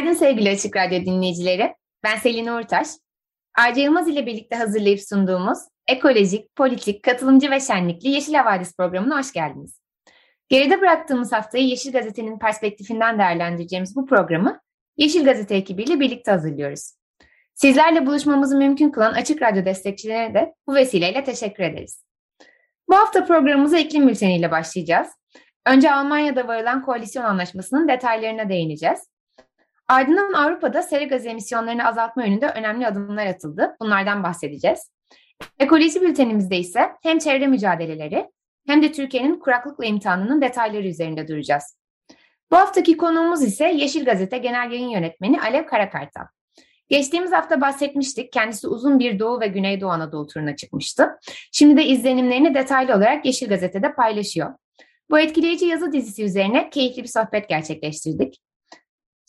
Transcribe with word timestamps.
Günaydın 0.00 0.18
sevgili 0.18 0.50
Açık 0.50 0.76
Radyo 0.76 1.00
dinleyicileri. 1.00 1.74
Ben 2.04 2.16
Selin 2.16 2.46
Uğurtaş. 2.46 2.88
Arca 3.58 3.82
Yılmaz 3.82 4.08
ile 4.08 4.26
birlikte 4.26 4.56
hazırlayıp 4.56 5.00
sunduğumuz 5.00 5.58
ekolojik, 5.86 6.56
politik, 6.56 7.02
katılımcı 7.02 7.50
ve 7.50 7.60
şenlikli 7.60 8.08
Yeşil 8.08 8.34
Havadis 8.34 8.76
programına 8.76 9.18
hoş 9.18 9.32
geldiniz. 9.32 9.80
Geride 10.48 10.80
bıraktığımız 10.80 11.32
haftayı 11.32 11.64
Yeşil 11.64 11.92
Gazete'nin 11.92 12.38
perspektifinden 12.38 13.18
değerlendireceğimiz 13.18 13.96
bu 13.96 14.06
programı 14.06 14.60
Yeşil 14.96 15.24
Gazete 15.24 15.54
ekibiyle 15.54 16.00
birlikte 16.00 16.30
hazırlıyoruz. 16.30 16.92
Sizlerle 17.54 18.06
buluşmamızı 18.06 18.56
mümkün 18.56 18.90
kılan 18.90 19.12
Açık 19.12 19.42
Radyo 19.42 19.64
destekçilerine 19.64 20.34
de 20.34 20.54
bu 20.66 20.74
vesileyle 20.74 21.24
teşekkür 21.24 21.64
ederiz. 21.64 22.04
Bu 22.88 22.96
hafta 22.96 23.24
programımıza 23.24 23.78
iklim 23.78 24.08
bülteniyle 24.08 24.50
başlayacağız. 24.50 25.08
Önce 25.66 25.92
Almanya'da 25.92 26.48
varılan 26.48 26.82
koalisyon 26.82 27.24
anlaşmasının 27.24 27.88
detaylarına 27.88 28.48
değineceğiz. 28.48 29.09
Ardından 29.90 30.32
Avrupa'da 30.32 30.82
sera 30.82 31.04
gazı 31.04 31.28
emisyonlarını 31.28 31.86
azaltma 31.86 32.24
yönünde 32.24 32.48
önemli 32.48 32.86
adımlar 32.86 33.26
atıldı. 33.26 33.76
Bunlardan 33.80 34.22
bahsedeceğiz. 34.22 34.90
Ekoloji 35.58 36.00
bültenimizde 36.00 36.58
ise 36.58 36.90
hem 37.02 37.18
çevre 37.18 37.46
mücadeleleri 37.46 38.30
hem 38.66 38.82
de 38.82 38.92
Türkiye'nin 38.92 39.38
kuraklıkla 39.38 39.84
imtihanının 39.84 40.40
detayları 40.40 40.88
üzerinde 40.88 41.28
duracağız. 41.28 41.78
Bu 42.50 42.56
haftaki 42.56 42.96
konuğumuz 42.96 43.42
ise 43.42 43.64
Yeşil 43.64 44.04
Gazete 44.04 44.38
Genel 44.38 44.72
Yayın 44.72 44.88
Yönetmeni 44.88 45.40
Alev 45.40 45.66
Karakartal. 45.66 46.24
Geçtiğimiz 46.88 47.32
hafta 47.32 47.60
bahsetmiştik. 47.60 48.32
Kendisi 48.32 48.68
uzun 48.68 48.98
bir 48.98 49.18
Doğu 49.18 49.40
ve 49.40 49.46
Güneydoğu 49.46 49.90
Anadolu 49.90 50.26
turuna 50.26 50.56
çıkmıştı. 50.56 51.18
Şimdi 51.52 51.76
de 51.76 51.84
izlenimlerini 51.84 52.54
detaylı 52.54 52.94
olarak 52.94 53.26
Yeşil 53.26 53.48
Gazete'de 53.48 53.94
paylaşıyor. 53.94 54.54
Bu 55.10 55.18
etkileyici 55.18 55.66
yazı 55.66 55.92
dizisi 55.92 56.24
üzerine 56.24 56.70
keyifli 56.70 57.02
bir 57.02 57.08
sohbet 57.08 57.48
gerçekleştirdik. 57.48 58.40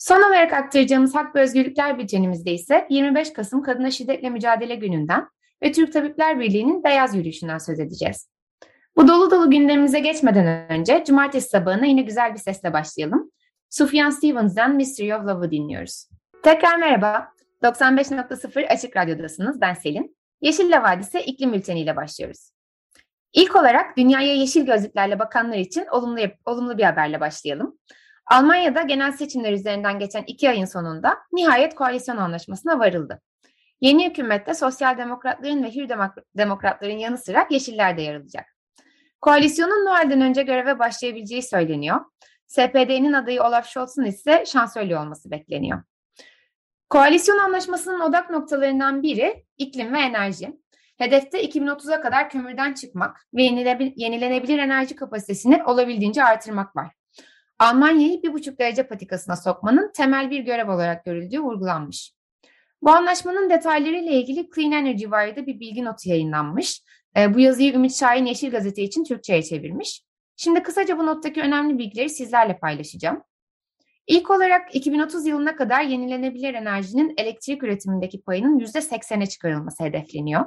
Son 0.02 0.22
olarak 0.22 0.52
aktaracağımız 0.52 1.14
Hak 1.14 1.34
ve 1.34 1.40
Özgürlükler 1.40 1.98
bültenimizde 1.98 2.52
ise 2.52 2.86
25 2.90 3.32
Kasım 3.32 3.62
Kadına 3.62 3.90
Şiddetle 3.90 4.30
Mücadele 4.30 4.74
Günü'nden 4.74 5.28
ve 5.62 5.72
Türk 5.72 5.92
Tabipler 5.92 6.40
Birliği'nin 6.40 6.84
beyaz 6.84 7.16
yürüyüşünden 7.16 7.58
söz 7.58 7.80
edeceğiz. 7.80 8.28
Bu 8.96 9.08
dolu 9.08 9.30
dolu 9.30 9.50
gündemimize 9.50 10.00
geçmeden 10.00 10.72
önce 10.72 11.04
cumartesi 11.06 11.48
sabahına 11.48 11.86
yine 11.86 12.02
güzel 12.02 12.34
bir 12.34 12.38
sesle 12.38 12.72
başlayalım. 12.72 13.30
Sufyan 13.70 14.10
Stevens'dan 14.10 14.74
Mystery 14.74 15.14
of 15.14 15.26
Love'ı 15.26 15.50
dinliyoruz. 15.50 16.08
Tekrar 16.42 16.76
merhaba. 16.76 17.28
95.0 17.62 18.66
Açık 18.66 18.96
Radyo'dasınız. 18.96 19.60
Ben 19.60 19.74
Selin. 19.74 20.16
Yeşil 20.40 20.72
Vadisi 20.72 21.18
iklim 21.18 21.52
bülteniyle 21.52 21.96
başlıyoruz. 21.96 22.50
İlk 23.32 23.56
olarak 23.56 23.96
dünyaya 23.96 24.34
yeşil 24.34 24.66
gözlüklerle 24.66 25.18
bakanlar 25.18 25.56
için 25.56 25.86
olumlu, 25.86 26.20
olumlu 26.46 26.78
bir 26.78 26.84
haberle 26.84 27.20
başlayalım. 27.20 27.78
Almanya'da 28.32 28.82
genel 28.82 29.12
seçimler 29.12 29.52
üzerinden 29.52 29.98
geçen 29.98 30.24
iki 30.26 30.50
ayın 30.50 30.64
sonunda 30.64 31.18
nihayet 31.32 31.74
koalisyon 31.74 32.16
anlaşmasına 32.16 32.78
varıldı. 32.78 33.20
Yeni 33.80 34.08
hükümette 34.08 34.54
sosyal 34.54 34.98
demokratların 34.98 35.62
ve 35.62 35.74
hür 35.74 35.88
demokratların 36.36 36.98
yanı 36.98 37.18
sıra 37.18 37.46
yeşiller 37.50 37.96
de 37.96 38.02
yer 38.02 38.14
alacak. 38.14 38.44
Koalisyonun 39.20 39.86
Noel'den 39.86 40.20
önce 40.20 40.42
göreve 40.42 40.78
başlayabileceği 40.78 41.42
söyleniyor. 41.42 42.00
SPD'nin 42.46 43.12
adayı 43.12 43.42
Olaf 43.42 43.66
Scholz'un 43.66 44.04
ise 44.04 44.44
şansölye 44.46 44.98
olması 44.98 45.30
bekleniyor. 45.30 45.82
Koalisyon 46.90 47.38
anlaşmasının 47.38 48.00
odak 48.00 48.30
noktalarından 48.30 49.02
biri 49.02 49.44
iklim 49.58 49.92
ve 49.92 49.98
enerji. 49.98 50.60
Hedefte 50.98 51.44
2030'a 51.44 52.00
kadar 52.00 52.30
kömürden 52.30 52.74
çıkmak 52.74 53.26
ve 53.34 53.42
yenilenebilir 53.96 54.58
enerji 54.58 54.96
kapasitesini 54.96 55.64
olabildiğince 55.64 56.24
artırmak 56.24 56.76
var. 56.76 57.01
Almanya'yı 57.62 58.22
bir 58.22 58.32
buçuk 58.32 58.58
derece 58.58 58.86
patikasına 58.86 59.36
sokmanın 59.36 59.92
temel 59.92 60.30
bir 60.30 60.40
görev 60.40 60.70
olarak 60.70 61.04
görüldüğü 61.04 61.40
vurgulanmış. 61.40 62.12
Bu 62.82 62.90
anlaşmanın 62.90 63.50
detaylarıyla 63.50 64.12
ilgili 64.12 64.48
Clean 64.54 64.72
Energy 64.72 65.04
Wire'da 65.04 65.46
bir 65.46 65.60
bilgi 65.60 65.84
notu 65.84 66.08
yayınlanmış. 66.08 66.82
E, 67.16 67.34
bu 67.34 67.40
yazıyı 67.40 67.74
Ümit 67.74 67.94
Şahin 67.94 68.26
Yeşil 68.26 68.50
Gazete 68.50 68.82
için 68.82 69.04
Türkçe'ye 69.04 69.42
çevirmiş. 69.42 70.02
Şimdi 70.36 70.62
kısaca 70.62 70.98
bu 70.98 71.06
nottaki 71.06 71.40
önemli 71.40 71.78
bilgileri 71.78 72.10
sizlerle 72.10 72.58
paylaşacağım. 72.58 73.22
İlk 74.06 74.30
olarak 74.30 74.74
2030 74.74 75.26
yılına 75.26 75.56
kadar 75.56 75.82
yenilenebilir 75.82 76.54
enerjinin 76.54 77.14
elektrik 77.16 77.62
üretimindeki 77.62 78.22
payının 78.22 78.58
%80'e 78.58 79.26
çıkarılması 79.26 79.84
hedefleniyor. 79.84 80.44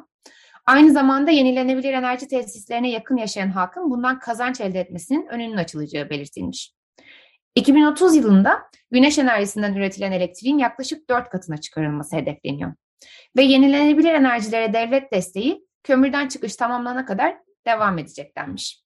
Aynı 0.66 0.92
zamanda 0.92 1.32
yenilenebilir 1.32 1.94
enerji 1.94 2.28
tesislerine 2.28 2.92
yakın 2.92 3.18
yaşayan 3.18 3.50
halkın 3.50 3.92
bundan 3.92 4.20
kazanç 4.20 4.62
elde 4.62 4.80
etmesinin 4.80 5.28
önünün 5.28 5.58
açılacağı 5.58 6.10
belirtilmiş. 6.10 6.76
2030 7.56 8.16
yılında 8.16 8.70
güneş 8.92 9.20
enerjisinden 9.20 9.76
üretilen 9.76 10.12
elektriğin 10.12 10.58
yaklaşık 10.58 11.10
4 11.10 11.30
katına 11.30 11.58
çıkarılması 11.58 12.16
hedefleniyor. 12.16 12.74
Ve 13.38 13.44
yenilenebilir 13.44 14.14
enerjilere 14.14 14.74
devlet 14.74 15.12
desteği 15.12 15.68
kömürden 15.84 16.28
çıkış 16.28 16.56
tamamlanana 16.56 17.06
kadar 17.06 17.38
devam 17.68 17.98
edecek 17.98 18.38
denmiş. 18.38 18.86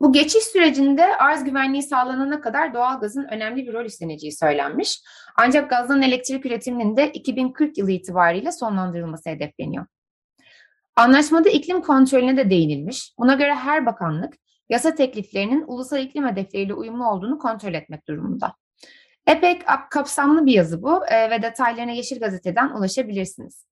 Bu 0.00 0.12
geçiş 0.12 0.42
sürecinde 0.42 1.16
arz 1.16 1.44
güvenliği 1.44 1.82
sağlanana 1.82 2.40
kadar 2.40 2.74
doğal 2.74 3.00
gazın 3.00 3.26
önemli 3.30 3.66
bir 3.66 3.72
rol 3.72 3.84
üstleneceği 3.84 4.32
söylenmiş. 4.32 5.00
Ancak 5.36 5.70
gazdan 5.70 6.02
elektrik 6.02 6.46
üretiminin 6.46 6.96
de 6.96 7.12
2040 7.12 7.78
yılı 7.78 7.90
itibariyle 7.90 8.52
sonlandırılması 8.52 9.30
hedefleniyor. 9.30 9.86
Anlaşmada 10.96 11.48
iklim 11.48 11.80
kontrolüne 11.80 12.36
de 12.36 12.50
değinilmiş. 12.50 13.14
Buna 13.18 13.34
göre 13.34 13.54
her 13.54 13.86
bakanlık 13.86 14.34
yasa 14.72 14.94
tekliflerinin 14.94 15.64
ulusal 15.66 16.00
iklim 16.00 16.26
hedefleriyle 16.26 16.74
uyumlu 16.74 17.08
olduğunu 17.08 17.38
kontrol 17.38 17.74
etmek 17.74 18.08
durumunda. 18.08 18.54
Epey 19.26 19.58
kapsamlı 19.90 20.46
bir 20.46 20.52
yazı 20.52 20.82
bu 20.82 21.06
e, 21.06 21.30
ve 21.30 21.42
detaylarına 21.42 21.90
Yeşil 21.92 22.20
Gazete'den 22.20 22.70
ulaşabilirsiniz. 22.70 23.66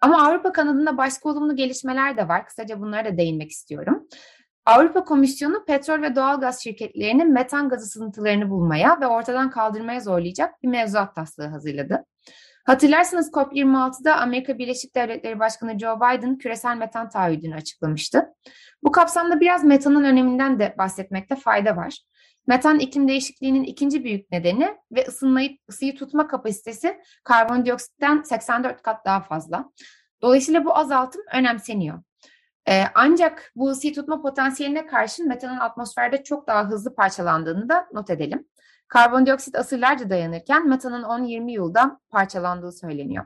Ama 0.00 0.26
Avrupa 0.26 0.52
kanadında 0.52 0.96
başka 0.96 1.28
olumlu 1.28 1.56
gelişmeler 1.56 2.16
de 2.16 2.28
var. 2.28 2.46
Kısaca 2.46 2.80
bunlara 2.80 3.04
da 3.04 3.18
değinmek 3.18 3.50
istiyorum. 3.50 4.08
Avrupa 4.66 5.04
Komisyonu 5.04 5.64
petrol 5.64 6.02
ve 6.02 6.16
doğal 6.16 6.40
gaz 6.40 6.62
şirketlerinin 6.62 7.32
metan 7.32 7.68
gazı 7.68 7.86
sızıntılarını 7.86 8.50
bulmaya 8.50 9.00
ve 9.00 9.06
ortadan 9.06 9.50
kaldırmaya 9.50 10.00
zorlayacak 10.00 10.62
bir 10.62 10.68
mevzuat 10.68 11.14
taslağı 11.14 11.48
hazırladı. 11.48 12.04
Hatırlarsanız 12.64 13.30
COP26'da 13.30 14.16
Amerika 14.16 14.58
Birleşik 14.58 14.94
Devletleri 14.94 15.38
Başkanı 15.38 15.78
Joe 15.78 15.96
Biden 15.96 16.38
küresel 16.38 16.76
metan 16.76 17.08
taahhüdünü 17.08 17.54
açıklamıştı. 17.54 18.34
Bu 18.82 18.92
kapsamda 18.92 19.40
biraz 19.40 19.64
metanın 19.64 20.04
öneminden 20.04 20.58
de 20.58 20.74
bahsetmekte 20.78 21.36
fayda 21.36 21.76
var. 21.76 21.98
Metan 22.46 22.78
iklim 22.78 23.08
değişikliğinin 23.08 23.64
ikinci 23.64 24.04
büyük 24.04 24.30
nedeni 24.30 24.76
ve 24.92 25.04
ısınmayı, 25.08 25.58
ısıyı 25.70 25.96
tutma 25.96 26.28
kapasitesi 26.28 27.00
karbondioksitten 27.24 28.22
84 28.22 28.82
kat 28.82 29.04
daha 29.04 29.20
fazla. 29.20 29.70
Dolayısıyla 30.22 30.64
bu 30.64 30.76
azaltım 30.76 31.22
önemseniyor. 31.32 32.02
Ee, 32.68 32.84
ancak 32.94 33.52
bu 33.56 33.68
ısıyı 33.68 33.94
tutma 33.94 34.22
potansiyeline 34.22 34.86
karşın 34.86 35.28
metanın 35.28 35.60
atmosferde 35.60 36.22
çok 36.22 36.46
daha 36.46 36.68
hızlı 36.68 36.94
parçalandığını 36.94 37.68
da 37.68 37.88
not 37.92 38.10
edelim. 38.10 38.46
Karbondioksit 38.88 39.56
asırlarca 39.56 40.10
dayanırken 40.10 40.68
metanın 40.68 41.02
10-20 41.02 41.50
yılda 41.50 42.00
parçalandığı 42.10 42.72
söyleniyor. 42.72 43.24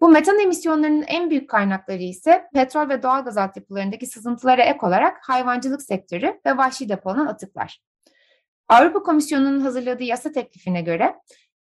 Bu 0.00 0.08
metan 0.08 0.38
emisyonlarının 0.38 1.02
en 1.02 1.30
büyük 1.30 1.50
kaynakları 1.50 2.02
ise 2.02 2.48
petrol 2.54 2.88
ve 2.88 3.02
doğal 3.02 3.24
gaz 3.24 3.36
altyapılarındaki 3.36 4.06
sızıntılara 4.06 4.62
ek 4.62 4.78
olarak 4.82 5.28
hayvancılık 5.28 5.82
sektörü 5.82 6.40
ve 6.46 6.56
vahşi 6.56 6.88
depolanan 6.88 7.26
atıklar. 7.26 7.80
Avrupa 8.68 9.02
Komisyonu'nun 9.02 9.60
hazırladığı 9.60 10.02
yasa 10.02 10.32
teklifine 10.32 10.82
göre 10.82 11.14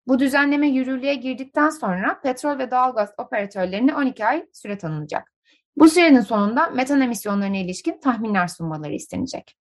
bu 0.06 0.18
düzenleme 0.18 0.68
yürürlüğe 0.68 1.14
girdikten 1.14 1.70
sonra 1.70 2.20
petrol 2.20 2.58
ve 2.58 2.70
doğal 2.70 2.94
gaz 2.94 3.10
operatörlerine 3.18 3.94
12 3.94 4.26
ay 4.26 4.46
süre 4.52 4.78
tanınacak. 4.78 5.32
Bu 5.76 5.88
sürenin 5.88 6.20
sonunda 6.20 6.66
metan 6.66 7.00
emisyonlarına 7.00 7.56
ilişkin 7.56 8.00
tahminler 8.00 8.48
sunmaları 8.48 8.94
istenecek. 8.94 9.56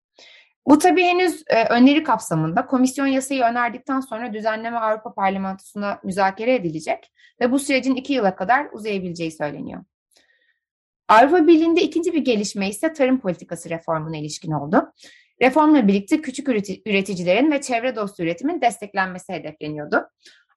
Bu 0.67 0.79
tabii 0.79 1.03
henüz 1.03 1.43
e, 1.47 1.63
öneri 1.63 2.03
kapsamında 2.03 2.65
komisyon 2.65 3.07
yasayı 3.07 3.43
önerdikten 3.43 3.99
sonra 3.99 4.33
düzenleme 4.33 4.77
Avrupa 4.77 5.13
Parlamentosu'nda 5.13 5.99
müzakere 6.03 6.55
edilecek 6.55 7.13
ve 7.41 7.51
bu 7.51 7.59
sürecin 7.59 7.95
iki 7.95 8.13
yıla 8.13 8.35
kadar 8.35 8.67
uzayabileceği 8.73 9.31
söyleniyor. 9.31 9.83
Avrupa 11.07 11.47
Birliği'nde 11.47 11.81
ikinci 11.81 12.13
bir 12.13 12.25
gelişme 12.25 12.69
ise 12.69 12.93
tarım 12.93 13.19
politikası 13.19 13.69
reformuna 13.69 14.17
ilişkin 14.17 14.51
oldu. 14.51 14.93
Reformla 15.41 15.87
birlikte 15.87 16.21
küçük 16.21 16.49
üreticilerin 16.85 17.51
ve 17.51 17.61
çevre 17.61 17.95
dostu 17.95 18.23
üretimin 18.23 18.61
desteklenmesi 18.61 19.33
hedefleniyordu. 19.33 20.09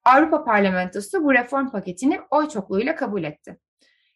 Avrupa 0.05 0.43
Parlamentosu 0.43 1.23
bu 1.23 1.33
reform 1.33 1.71
paketini 1.71 2.19
oy 2.31 2.49
çokluğuyla 2.49 2.95
kabul 2.95 3.23
etti. 3.23 3.57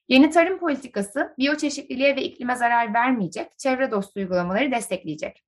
Yeni 0.09 0.29
tarım 0.29 0.59
politikası 0.59 1.33
biyoçeşitliliğe 1.37 2.15
ve 2.15 2.23
iklime 2.23 2.55
zarar 2.55 2.93
vermeyecek 2.93 3.59
çevre 3.59 3.91
dostu 3.91 4.19
uygulamaları 4.19 4.71
destekleyecek. 4.71 5.45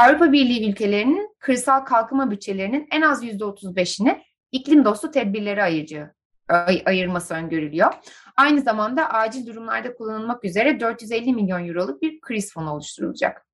Avrupa 0.00 0.32
Birliği 0.32 0.70
ülkelerinin 0.70 1.36
kırsal 1.38 1.80
kalkınma 1.80 2.30
bütçelerinin 2.30 2.88
en 2.90 3.00
az 3.00 3.24
%35'ini 3.24 4.22
iklim 4.52 4.84
dostu 4.84 5.10
tedbirlere 5.10 5.62
ayıracağı, 5.62 6.14
ay, 6.48 6.82
ayırması 6.86 7.34
öngörülüyor. 7.34 7.94
Aynı 8.36 8.60
zamanda 8.60 9.10
acil 9.10 9.46
durumlarda 9.46 9.94
kullanılmak 9.94 10.44
üzere 10.44 10.80
450 10.80 11.32
milyon 11.32 11.68
euroluk 11.68 12.02
bir 12.02 12.20
kriz 12.20 12.52
fonu 12.52 12.72
oluşturulacak. 12.72 13.46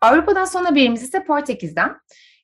Avrupa'dan 0.00 0.44
son 0.44 0.64
haberimiz 0.64 1.02
ise 1.02 1.24
Portekiz'den. 1.24 1.96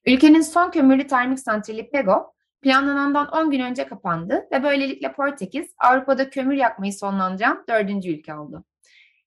Ülkenin 0.06 0.40
son 0.40 0.70
kömürlü 0.70 1.06
termik 1.06 1.40
santrali 1.40 1.90
Pego, 1.90 2.34
planlanandan 2.62 3.28
10 3.28 3.50
gün 3.50 3.60
önce 3.60 3.86
kapandı 3.86 4.48
ve 4.52 4.62
böylelikle 4.62 5.12
Portekiz 5.12 5.74
Avrupa'da 5.78 6.30
kömür 6.30 6.54
yakmayı 6.54 6.92
sonlandıran 6.92 7.64
dördüncü 7.68 8.10
ülke 8.10 8.34
oldu. 8.34 8.64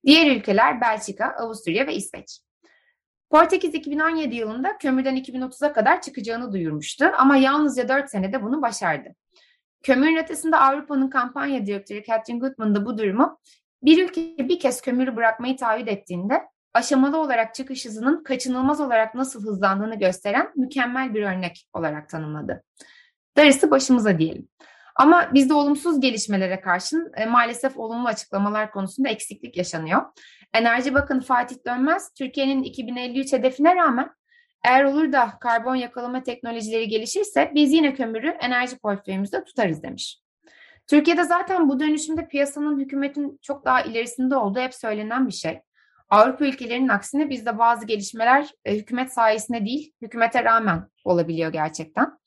Diğer 0.06 0.36
ülkeler 0.36 0.81
Belçika, 0.81 1.36
Avusturya 1.40 1.88
ve 1.88 1.96
İsveç. 1.96 2.42
Portekiz 3.31 3.74
2017 3.74 4.36
yılında 4.36 4.78
kömürden 4.78 5.18
2030'a 5.18 5.74
kadar 5.74 6.01
çıkacağını 6.01 6.54
duyurmuştu 6.54 7.06
ama 7.18 7.38
yalnızca 7.38 7.89
4 7.89 8.10
senede 8.10 8.44
bunu 8.44 8.62
başardı. 8.62 9.10
Kömürün 9.83 10.18
ötesinde 10.18 10.57
Avrupa'nın 10.57 11.10
kampanya 11.10 11.66
direktörü 11.66 12.04
Catherine 12.04 12.39
Goodman 12.39 12.75
da 12.75 12.86
bu 12.86 12.98
durumu 12.98 13.39
bir 13.83 14.04
ülke 14.04 14.38
bir 14.38 14.60
kez 14.60 14.81
kömürü 14.81 15.16
bırakmayı 15.16 15.57
taahhüt 15.57 15.88
ettiğinde 15.88 16.42
aşamalı 16.74 17.18
olarak 17.18 17.56
çıkış 17.56 17.86
hızının 17.86 18.24
kaçınılmaz 18.24 18.81
olarak 18.81 19.16
nasıl 19.16 19.44
hızlandığını 19.44 20.00
gösteren 20.00 20.51
mükemmel 20.56 21.13
bir 21.13 21.24
örnek 21.24 21.68
olarak 21.74 22.10
tanımladı. 22.10 22.63
Darısı 23.38 23.72
başımıza 23.72 24.19
diyelim. 24.19 24.48
Ama 24.95 25.34
bizde 25.34 25.54
olumsuz 25.54 26.00
gelişmelere 26.00 26.62
karşın 26.62 27.12
e, 27.18 27.25
maalesef 27.25 27.77
olumlu 27.77 28.07
açıklamalar 28.07 28.72
konusunda 28.72 29.10
eksiklik 29.10 29.57
yaşanıyor. 29.57 30.01
Enerji 30.53 30.94
Bakanı 30.94 31.21
Fatih 31.21 31.56
Dönmez, 31.68 32.13
Türkiye'nin 32.13 32.63
2053 32.63 33.33
hedefine 33.33 33.75
rağmen 33.75 34.09
eğer 34.65 34.83
olur 34.83 35.12
da 35.12 35.33
karbon 35.39 35.75
yakalama 35.75 36.24
teknolojileri 36.24 36.88
gelişirse 36.88 37.51
biz 37.56 37.74
yine 37.74 37.94
kömürü 37.94 38.27
enerji 38.27 38.77
portföyümüzde 38.77 39.44
tutarız 39.44 39.83
demiş. 39.83 40.21
Türkiye'de 40.88 41.24
zaten 41.24 41.69
bu 41.69 41.80
dönüşümde 41.80 42.27
piyasanın 42.27 42.80
hükümetin 42.80 43.39
çok 43.42 43.65
daha 43.65 43.81
ilerisinde 43.81 44.36
olduğu 44.36 44.59
hep 44.59 44.74
söylenen 44.74 45.27
bir 45.27 45.33
şey. 45.33 45.59
Avrupa 46.09 46.45
ülkelerinin 46.45 46.88
aksine 46.88 47.30
bizde 47.30 47.57
bazı 47.57 47.86
gelişmeler 47.86 48.50
e, 48.65 48.75
hükümet 48.75 49.13
sayesinde 49.13 49.65
değil, 49.65 49.94
hükümete 50.01 50.44
rağmen 50.44 50.88
olabiliyor 51.06 51.53
gerçekten. 51.53 52.18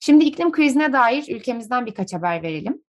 Şimdi 0.00 0.24
iklim 0.24 0.52
krizine 0.52 0.92
dair 0.92 1.24
ülkemizden 1.28 1.86
birkaç 1.86 2.14
haber 2.14 2.42
verelim. 2.42 2.82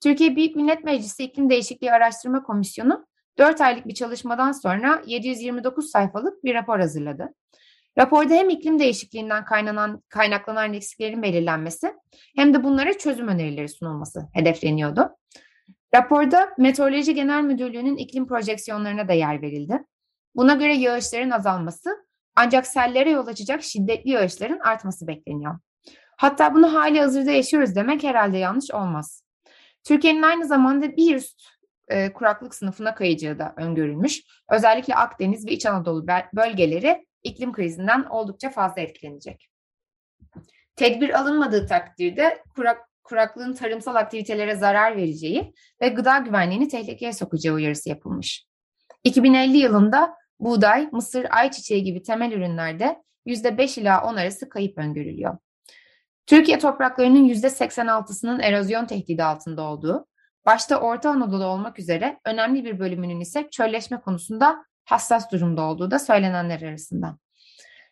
Türkiye 0.00 0.36
Büyük 0.36 0.56
Millet 0.56 0.84
Meclisi 0.84 1.24
İklim 1.24 1.50
Değişikliği 1.50 1.92
Araştırma 1.92 2.42
Komisyonu 2.42 3.06
4 3.38 3.60
aylık 3.60 3.86
bir 3.86 3.94
çalışmadan 3.94 4.52
sonra 4.52 5.02
729 5.06 5.90
sayfalık 5.90 6.44
bir 6.44 6.54
rapor 6.54 6.80
hazırladı. 6.80 7.34
Raporda 7.98 8.34
hem 8.34 8.50
iklim 8.50 8.78
değişikliğinden 8.78 9.44
kaynaklanan, 9.44 10.02
kaynaklanan 10.08 10.72
risklerin 10.72 11.22
belirlenmesi 11.22 11.94
hem 12.36 12.54
de 12.54 12.64
bunlara 12.64 12.98
çözüm 12.98 13.28
önerileri 13.28 13.68
sunulması 13.68 14.28
hedefleniyordu. 14.32 15.10
Raporda 15.94 16.48
Meteoroloji 16.58 17.14
Genel 17.14 17.42
Müdürlüğü'nün 17.42 17.96
iklim 17.96 18.26
projeksiyonlarına 18.26 19.08
da 19.08 19.12
yer 19.12 19.42
verildi. 19.42 19.84
Buna 20.36 20.54
göre 20.54 20.74
yağışların 20.74 21.30
azalması 21.30 21.90
ancak 22.36 22.66
sellere 22.66 23.10
yol 23.10 23.26
açacak 23.26 23.62
şiddetli 23.62 24.10
yağışların 24.10 24.58
artması 24.58 25.06
bekleniyor. 25.06 25.58
Hatta 26.16 26.54
bunu 26.54 26.74
hali 26.74 27.00
hazırda 27.00 27.30
yaşıyoruz 27.30 27.76
demek 27.76 28.02
herhalde 28.02 28.38
yanlış 28.38 28.70
olmaz. 28.70 29.24
Türkiye'nin 29.84 30.22
aynı 30.22 30.46
zamanda 30.46 30.96
bir 30.96 31.16
üst 31.16 31.42
e, 31.88 32.12
kuraklık 32.12 32.54
sınıfına 32.54 32.94
kayacağı 32.94 33.38
da 33.38 33.54
öngörülmüş. 33.56 34.22
Özellikle 34.50 34.94
Akdeniz 34.94 35.46
ve 35.46 35.52
İç 35.52 35.66
Anadolu 35.66 36.06
bölgeleri 36.34 37.06
iklim 37.22 37.52
krizinden 37.52 38.04
oldukça 38.04 38.50
fazla 38.50 38.82
etkilenecek. 38.82 39.48
Tedbir 40.76 41.20
alınmadığı 41.20 41.66
takdirde 41.66 42.42
kurak, 42.54 42.88
kuraklığın 43.02 43.54
tarımsal 43.54 43.94
aktivitelere 43.94 44.56
zarar 44.56 44.96
vereceği 44.96 45.52
ve 45.82 45.88
gıda 45.88 46.18
güvenliğini 46.18 46.68
tehlikeye 46.68 47.12
sokacağı 47.12 47.54
uyarısı 47.54 47.88
yapılmış. 47.88 48.46
2050 49.04 49.56
yılında 49.56 50.14
buğday, 50.40 50.88
mısır, 50.92 51.26
ayçiçeği 51.30 51.84
gibi 51.84 52.02
temel 52.02 52.32
ürünlerde 52.32 53.02
%5 53.26 53.80
ila 53.80 54.04
10 54.04 54.16
arası 54.16 54.48
kayıp 54.48 54.78
öngörülüyor. 54.78 55.38
Türkiye 56.26 56.58
topraklarının 56.58 57.28
%86'sının 57.28 58.42
erozyon 58.42 58.86
tehdidi 58.86 59.24
altında 59.24 59.62
olduğu, 59.62 60.06
başta 60.46 60.80
Orta 60.80 61.10
Anadolu 61.10 61.44
olmak 61.44 61.78
üzere 61.78 62.20
önemli 62.24 62.64
bir 62.64 62.78
bölümünün 62.78 63.20
ise 63.20 63.48
çölleşme 63.50 64.00
konusunda 64.00 64.64
hassas 64.84 65.32
durumda 65.32 65.62
olduğu 65.62 65.90
da 65.90 65.98
söylenenler 65.98 66.62
arasında. 66.62 67.18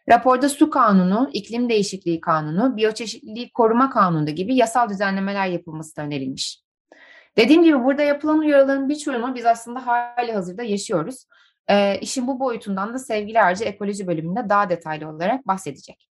Raporda 0.08 0.48
su 0.48 0.70
kanunu, 0.70 1.30
iklim 1.32 1.68
değişikliği 1.68 2.20
kanunu, 2.20 2.76
biyoçeşitliliği 2.76 3.50
koruma 3.52 3.90
kanunu 3.90 4.30
gibi 4.30 4.56
yasal 4.56 4.88
düzenlemeler 4.88 5.46
yapılması 5.46 5.96
da 5.96 6.02
önerilmiş. 6.02 6.62
Dediğim 7.36 7.62
gibi 7.62 7.84
burada 7.84 8.02
yapılan 8.02 8.38
uyarıların 8.38 8.88
birçoğunu 8.88 9.34
biz 9.34 9.46
aslında 9.46 9.86
hali 9.86 10.32
hazırda 10.32 10.62
yaşıyoruz. 10.62 11.26
E, 11.68 11.98
işin 11.98 12.26
bu 12.26 12.40
boyutundan 12.40 12.94
da 12.94 12.98
sevgili 12.98 13.40
Arca 13.40 13.66
Ekoloji 13.66 14.06
bölümünde 14.06 14.48
daha 14.48 14.70
detaylı 14.70 15.08
olarak 15.08 15.46
bahsedecek. 15.46 16.08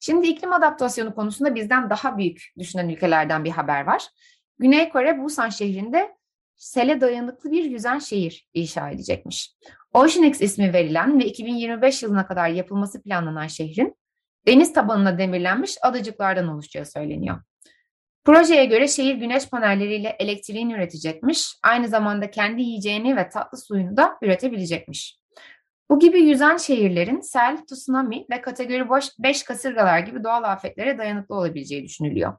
Şimdi 0.00 0.26
iklim 0.26 0.52
adaptasyonu 0.52 1.14
konusunda 1.14 1.54
bizden 1.54 1.90
daha 1.90 2.18
büyük 2.18 2.52
düşünen 2.58 2.88
ülkelerden 2.88 3.44
bir 3.44 3.50
haber 3.50 3.86
var. 3.86 4.08
Güney 4.58 4.88
Kore 4.88 5.18
Busan 5.18 5.48
şehrinde 5.48 6.16
sele 6.56 7.00
dayanıklı 7.00 7.50
bir 7.50 7.64
yüzen 7.64 7.98
şehir 7.98 8.48
inşa 8.54 8.90
edecekmiş. 8.90 9.52
OceanX 9.94 10.40
ismi 10.40 10.72
verilen 10.72 11.20
ve 11.20 11.24
2025 11.24 12.02
yılına 12.02 12.26
kadar 12.26 12.48
yapılması 12.48 13.02
planlanan 13.02 13.46
şehrin 13.46 13.96
deniz 14.46 14.72
tabanına 14.72 15.18
demirlenmiş 15.18 15.76
adacıklardan 15.82 16.48
oluşacağı 16.48 16.86
söyleniyor. 16.86 17.40
Projeye 18.24 18.64
göre 18.64 18.88
şehir 18.88 19.14
güneş 19.14 19.48
panelleriyle 19.48 20.16
elektriğini 20.18 20.72
üretecekmiş, 20.74 21.54
aynı 21.62 21.88
zamanda 21.88 22.30
kendi 22.30 22.62
yiyeceğini 22.62 23.16
ve 23.16 23.28
tatlı 23.28 23.58
suyunu 23.58 23.96
da 23.96 24.18
üretebilecekmiş. 24.22 25.18
Bu 25.90 25.98
gibi 25.98 26.20
yüzen 26.20 26.56
şehirlerin 26.56 27.20
sel, 27.20 27.64
tsunami 27.66 28.26
ve 28.30 28.40
kategori 28.40 28.88
5 29.18 29.42
kasırgalar 29.42 29.98
gibi 29.98 30.24
doğal 30.24 30.42
afetlere 30.42 30.98
dayanıklı 30.98 31.34
olabileceği 31.34 31.84
düşünülüyor. 31.84 32.36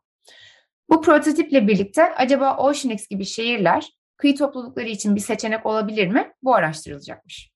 Bu 0.90 1.02
prototiple 1.02 1.68
birlikte 1.68 2.16
acaba 2.16 2.58
OceanX 2.58 3.08
gibi 3.08 3.26
şehirler 3.26 3.90
kıyı 4.18 4.36
toplulukları 4.36 4.88
için 4.90 5.16
bir 5.16 5.22
seçenek 5.22 5.66
olabilir 5.66 6.08
mi? 6.08 6.34
Bu 6.44 6.56
araştırılacakmış. 6.56 7.52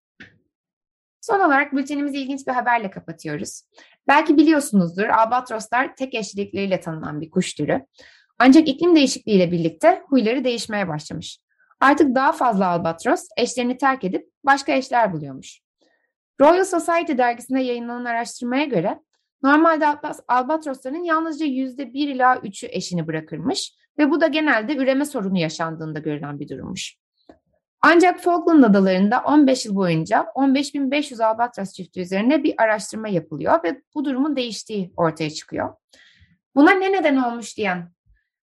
Son 1.22 1.40
olarak 1.40 1.74
bültenimizi 1.74 2.18
ilginç 2.18 2.48
bir 2.48 2.52
haberle 2.52 2.92
kapatıyoruz. 2.92 3.62
Belki 4.08 4.38
biliyorsunuzdur 4.38 5.04
albatroslar 5.04 5.96
tek 5.96 6.16
eşlilikleriyle 6.16 6.80
tanınan 6.80 7.22
bir 7.22 7.30
kuş 7.30 7.54
türü. 7.54 7.86
Ancak 8.40 8.68
iklim 8.68 8.96
değişikliğiyle 8.96 9.52
birlikte 9.52 10.02
huyları 10.08 10.44
değişmeye 10.44 10.88
başlamış. 10.88 11.40
Artık 11.80 12.16
daha 12.16 12.32
fazla 12.32 12.68
albatros 12.68 13.28
eşlerini 13.38 13.78
terk 13.78 14.04
edip 14.04 14.30
başka 14.46 14.72
eşler 14.72 15.13
buluyormuş. 15.13 15.60
Royal 16.42 16.66
Society 16.66 17.18
dergisinde 17.18 17.62
yayınlanan 17.62 18.06
araştırmaya 18.06 18.66
göre 18.66 19.00
normalde 19.44 19.86
albatrosların 20.28 21.04
yalnızca 21.04 21.46
%1 21.46 21.92
ila 21.94 22.36
3'ü 22.36 22.68
eşini 22.72 23.08
bırakırmış 23.08 23.74
ve 23.98 24.12
bu 24.12 24.22
da 24.22 24.28
genelde 24.28 24.76
üreme 24.76 25.06
sorunu 25.06 25.38
yaşandığında 25.38 26.00
görülen 26.00 26.40
bir 26.40 26.50
durummuş. 26.50 26.98
Ancak 27.82 28.20
Falkland 28.20 28.64
Adaları'nda 28.64 29.20
15 29.26 29.66
yıl 29.66 29.76
boyunca 29.76 30.26
15.500 30.36 31.26
albatros 31.26 31.74
çifti 31.74 32.02
üzerine 32.02 32.44
bir 32.44 32.54
araştırma 32.58 33.08
yapılıyor 33.08 33.64
ve 33.64 33.82
bu 33.96 34.06
durumun 34.06 34.36
değiştiği 34.36 34.94
ortaya 34.98 35.30
çıkıyor. 35.30 35.76
Buna 36.56 36.72
ne 36.72 36.92
neden 36.92 37.16
olmuş 37.16 37.58
diyen 37.58 37.92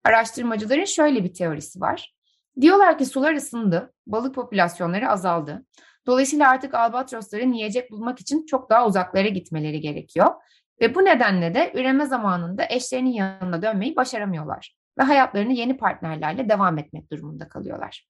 araştırmacıların 0.04 0.84
şöyle 0.84 1.24
bir 1.24 1.34
teorisi 1.34 1.80
var. 1.80 2.14
Diyorlar 2.60 2.98
ki 2.98 3.06
sular 3.06 3.34
ısındı, 3.34 3.92
balık 4.06 4.34
popülasyonları 4.34 5.08
azaldı. 5.08 5.66
Dolayısıyla 6.06 6.50
artık 6.50 6.74
albatrosların 6.74 7.52
yiyecek 7.52 7.90
bulmak 7.90 8.20
için 8.20 8.46
çok 8.46 8.70
daha 8.70 8.86
uzaklara 8.86 9.28
gitmeleri 9.28 9.80
gerekiyor. 9.80 10.34
Ve 10.80 10.94
bu 10.94 11.04
nedenle 11.04 11.54
de 11.54 11.72
üreme 11.74 12.06
zamanında 12.06 12.66
eşlerinin 12.70 13.12
yanına 13.12 13.62
dönmeyi 13.62 13.96
başaramıyorlar. 13.96 14.76
Ve 14.98 15.02
hayatlarını 15.02 15.52
yeni 15.52 15.76
partnerlerle 15.76 16.48
devam 16.48 16.78
etmek 16.78 17.12
durumunda 17.12 17.48
kalıyorlar. 17.48 18.06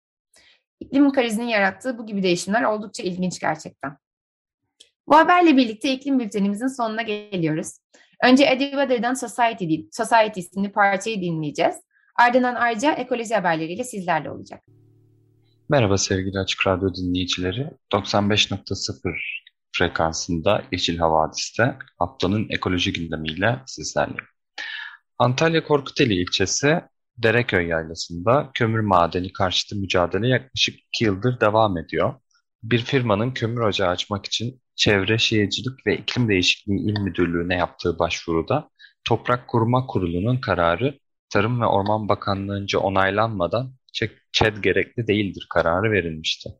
İklim 0.80 1.12
krizinin 1.12 1.46
yarattığı 1.46 1.98
bu 1.98 2.06
gibi 2.06 2.22
değişimler 2.22 2.62
oldukça 2.62 3.02
ilginç 3.02 3.40
gerçekten. 3.40 3.96
Bu 5.08 5.16
haberle 5.16 5.56
birlikte 5.56 5.92
iklim 5.92 6.18
bültenimizin 6.18 6.66
sonuna 6.66 7.02
geliyoruz. 7.02 7.78
Önce 8.24 8.44
Eddie 8.44 8.76
Vedder'dan 8.76 9.14
Society, 9.14 9.74
Society 9.92 10.40
isimli 10.40 10.72
parçayı 10.72 11.20
dinleyeceğiz. 11.20 11.76
Ardından 12.16 12.54
ayrıca 12.54 12.92
ekoloji 12.92 13.34
haberleriyle 13.34 13.84
sizlerle 13.84 14.30
olacak. 14.30 14.64
Merhaba 15.68 15.98
sevgili 15.98 16.38
Açık 16.38 16.66
Radyo 16.66 16.94
dinleyicileri. 16.94 17.70
95.0 17.92 19.45
frekansında 19.78 20.62
Yeşil 20.72 20.98
Havadis'te 20.98 21.76
haftanın 21.98 22.46
ekoloji 22.50 22.92
gündemiyle 22.92 23.62
sizlerleyim. 23.66 24.24
Antalya 25.18 25.64
Korkuteli 25.64 26.14
ilçesi 26.14 26.80
Dereköy 27.18 27.66
yaylasında 27.66 28.50
kömür 28.54 28.80
madeni 28.80 29.32
karşıtı 29.32 29.76
mücadele 29.76 30.28
yaklaşık 30.28 30.78
2 30.94 31.04
yıldır 31.04 31.40
devam 31.40 31.78
ediyor. 31.78 32.14
Bir 32.62 32.78
firmanın 32.78 33.30
kömür 33.30 33.60
ocağı 33.60 33.88
açmak 33.88 34.26
için 34.26 34.62
Çevre, 34.74 35.18
Şehircilik 35.18 35.86
ve 35.86 35.98
İklim 35.98 36.28
Değişikliği 36.28 36.90
İl 36.90 37.00
Müdürlüğü'ne 37.00 37.56
yaptığı 37.56 37.98
başvuruda 37.98 38.70
Toprak 39.04 39.48
Koruma 39.48 39.86
Kurulu'nun 39.86 40.36
kararı 40.36 40.98
Tarım 41.30 41.60
ve 41.60 41.66
Orman 41.66 42.08
Bakanlığı'nca 42.08 42.78
onaylanmadan 42.78 43.74
ÇED 44.32 44.56
gerekli 44.56 45.06
değildir 45.06 45.46
kararı 45.50 45.92
verilmişti. 45.92 46.50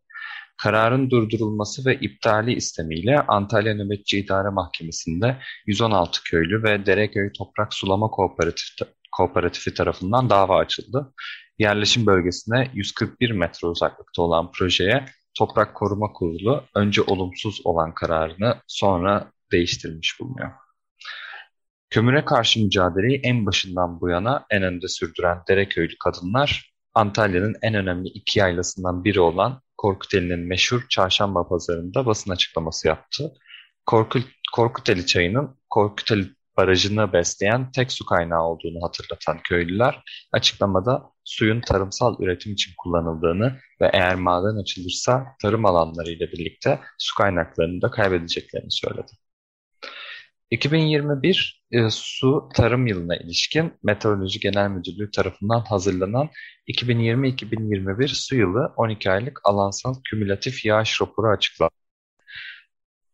Kararın 0.63 1.11
durdurulması 1.11 1.85
ve 1.87 1.95
iptali 2.01 2.53
istemiyle 2.55 3.21
Antalya 3.21 3.75
Nöbetçi 3.75 4.19
İdare 4.19 4.49
Mahkemesi'nde 4.49 5.39
116 5.67 6.23
köylü 6.23 6.63
ve 6.63 6.87
Dereköy 6.87 7.33
Toprak 7.39 7.75
Sulama 7.75 8.09
Kooperatifi, 8.09 8.85
Kooperatifi 9.17 9.75
tarafından 9.75 10.31
dava 10.31 10.59
açıldı. 10.59 11.13
Yerleşim 11.59 12.07
bölgesine 12.07 12.71
141 12.75 13.31
metre 13.31 13.69
uzaklıkta 13.69 14.23
olan 14.23 14.53
projeye 14.53 15.05
Toprak 15.39 15.75
Koruma 15.75 16.13
Kurulu 16.13 16.65
önce 16.75 17.03
olumsuz 17.03 17.61
olan 17.65 17.95
kararını 17.95 18.57
sonra 18.67 19.33
değiştirmiş 19.53 20.21
bulunuyor. 20.21 20.51
Kömüre 21.91 22.25
karşı 22.25 22.65
mücadeleyi 22.65 23.21
en 23.25 23.47
başından 23.47 24.01
bu 24.01 24.09
yana 24.09 24.47
en 24.51 24.63
önde 24.63 24.89
sürdüren 24.89 25.39
Dereköylü 25.49 25.95
kadınlar 26.05 26.73
Antalya'nın 26.95 27.57
en 27.63 27.75
önemli 27.75 28.09
iki 28.09 28.39
yaylasından 28.39 29.05
biri 29.05 29.21
olan 29.21 29.61
Korkuteli'nin 29.79 30.39
meşhur 30.39 30.87
çarşamba 30.89 31.49
pazarında 31.49 32.07
basın 32.07 32.31
açıklaması 32.31 32.89
yaptı. 32.89 33.33
Korkut, 33.87 34.25
Korkuteli 34.53 35.07
çayının 35.07 35.59
Korkuteli 35.71 36.27
barajını 36.57 37.13
besleyen 37.13 37.71
tek 37.71 37.93
su 37.93 38.07
kaynağı 38.07 38.43
olduğunu 38.43 38.87
hatırlatan 38.87 39.39
köylüler 39.45 40.03
açıklamada 40.33 41.11
suyun 41.25 41.61
tarımsal 41.61 42.23
üretim 42.23 42.53
için 42.53 42.73
kullanıldığını 42.79 43.59
ve 43.81 43.91
eğer 43.93 44.15
maden 44.15 44.63
açılırsa 44.63 45.27
tarım 45.43 45.67
alanları 45.67 46.11
ile 46.11 46.33
birlikte 46.33 46.81
su 46.99 47.15
kaynaklarını 47.15 47.83
da 47.83 47.91
kaybedeceklerini 47.91 48.71
söyledi. 48.71 49.13
2021 50.51 51.65
e, 51.73 51.91
su 51.91 52.49
tarım 52.55 52.87
yılına 52.87 53.17
ilişkin 53.17 53.73
Meteoroloji 53.83 54.41
Genel 54.41 54.69
Müdürlüğü 54.69 55.11
tarafından 55.11 55.61
hazırlanan 55.61 56.29
2020-2021 56.69 58.09
su 58.09 58.37
yılı 58.37 58.73
12 58.77 59.11
aylık 59.11 59.41
alansal 59.45 59.95
kümülatif 60.11 60.65
yağış 60.65 61.01
raporu 61.01 61.29
açıklandı. 61.29 61.73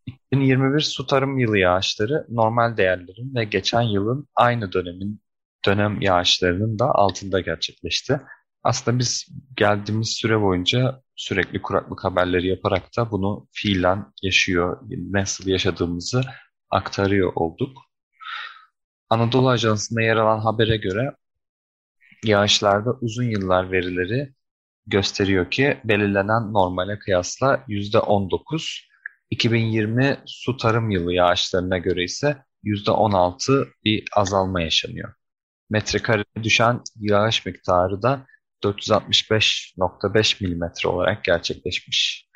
2021 0.07 0.81
su 0.81 1.07
tarım 1.07 1.39
yılı 1.39 1.59
yağışları 1.59 2.27
normal 2.29 2.77
değerlerin 2.77 3.35
ve 3.35 3.45
geçen 3.45 3.83
yılın 3.83 4.29
aynı 4.35 4.73
dönemin 4.73 5.23
dönem 5.67 6.01
yağışlarının 6.01 6.79
da 6.79 6.95
altında 6.95 7.41
gerçekleşti. 7.41 8.21
Aslında 8.65 8.99
biz 8.99 9.29
geldiğimiz 9.57 10.09
süre 10.09 10.41
boyunca 10.41 11.03
sürekli 11.17 11.63
kuraklık 11.63 12.05
haberleri 12.05 12.49
yaparak 12.49 12.97
da 12.97 13.11
bunu 13.11 13.49
fiilen 13.53 14.13
yaşıyor, 14.23 14.79
nasıl 15.11 15.47
yaşadığımızı 15.47 16.23
aktarıyor 16.73 17.33
olduk. 17.35 17.79
Anadolu 19.11 19.49
Ajansı'nda 19.49 20.03
yer 20.03 20.17
alan 20.17 20.39
habere 20.41 20.77
göre 20.77 21.13
yağışlarda 22.25 22.93
uzun 23.01 23.25
yıllar 23.25 23.73
verileri 23.73 24.35
gösteriyor 24.87 25.51
ki 25.51 25.81
belirlenen 25.85 26.53
normale 26.53 26.99
kıyasla 26.99 27.65
%19, 27.69 28.89
2020 29.31 30.21
su 30.27 30.57
tarım 30.57 30.91
yılı 30.91 31.13
yağışlarına 31.15 31.79
göre 31.79 32.05
ise 32.05 32.37
%16 32.65 33.69
bir 33.85 34.05
azalma 34.17 34.63
yaşanıyor. 34.63 35.15
Metrekare 35.71 36.25
düşen 36.43 36.81
yağış 36.97 37.47
miktarı 37.47 38.03
da 38.03 38.27
465.5 38.65 40.47
mm 40.47 40.91
olarak 40.95 41.25
gerçekleşmiş. 41.25 42.29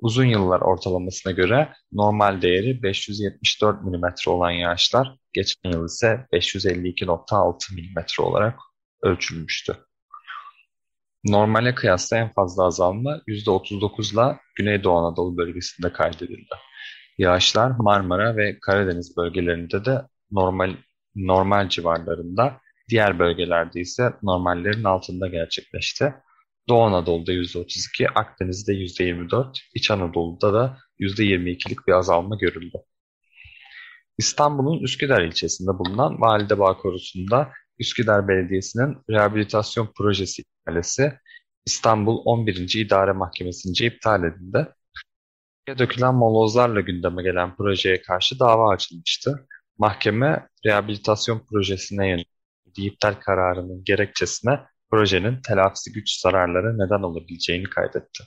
Uzun 0.00 0.24
yıllar 0.24 0.60
ortalamasına 0.60 1.32
göre 1.32 1.72
normal 1.92 2.42
değeri 2.42 2.82
574 2.82 3.82
mm 3.82 4.04
olan 4.26 4.50
yağışlar 4.50 5.16
geçen 5.32 5.72
yıl 5.72 5.86
ise 5.86 6.26
552.6 6.32 7.74
mm 7.74 8.24
olarak 8.26 8.58
ölçülmüştü. 9.02 9.76
Normale 11.24 11.74
kıyasla 11.74 12.16
en 12.16 12.32
fazla 12.32 12.64
azalma 12.64 13.20
%39 13.28 14.12
ile 14.14 14.38
Güneydoğu 14.54 14.96
Anadolu 14.96 15.36
bölgesinde 15.36 15.92
kaydedildi. 15.92 16.54
Yağışlar 17.18 17.70
Marmara 17.70 18.36
ve 18.36 18.58
Karadeniz 18.60 19.16
bölgelerinde 19.16 19.84
de 19.84 20.02
normal 20.30 20.76
normal 21.16 21.68
civarlarında, 21.68 22.60
diğer 22.88 23.18
bölgelerde 23.18 23.80
ise 23.80 24.12
normallerin 24.22 24.84
altında 24.84 25.28
gerçekleşti. 25.28 26.14
Doğu 26.68 26.82
Anadolu'da 26.82 27.32
%32, 27.32 28.08
Akdeniz'de 28.08 28.72
%24, 28.72 29.58
İç 29.74 29.90
Anadolu'da 29.90 30.52
da 30.52 30.78
%22'lik 31.00 31.86
bir 31.86 31.92
azalma 31.92 32.36
görüldü. 32.36 32.78
İstanbul'un 34.18 34.82
Üsküdar 34.82 35.22
ilçesinde 35.22 35.78
bulunan 35.78 36.20
Validebağ 36.20 36.76
Korusu'nda 36.76 37.52
Üsküdar 37.78 38.28
Belediyesi'nin 38.28 38.96
rehabilitasyon 39.10 39.92
projesi 39.96 40.42
ihalesi 40.66 41.12
İstanbul 41.66 42.22
11. 42.24 42.74
İdare 42.74 43.12
Mahkemesi'nce 43.12 43.86
iptal 43.86 44.24
edildi. 44.24 44.68
Dökülen 45.78 46.14
molozlarla 46.14 46.80
gündeme 46.80 47.22
gelen 47.22 47.56
projeye 47.56 48.02
karşı 48.02 48.38
dava 48.38 48.70
açılmıştı. 48.72 49.46
Mahkeme 49.78 50.48
rehabilitasyon 50.66 51.46
projesine 51.50 52.08
yönelik 52.08 52.28
iptal 52.76 53.14
kararının 53.14 53.84
gerekçesine 53.84 54.60
projenin 54.90 55.42
telafisi 55.42 55.92
güç 55.92 56.20
zararlara 56.20 56.72
neden 56.72 57.02
olabileceğini 57.02 57.64
kaydetti. 57.64 58.24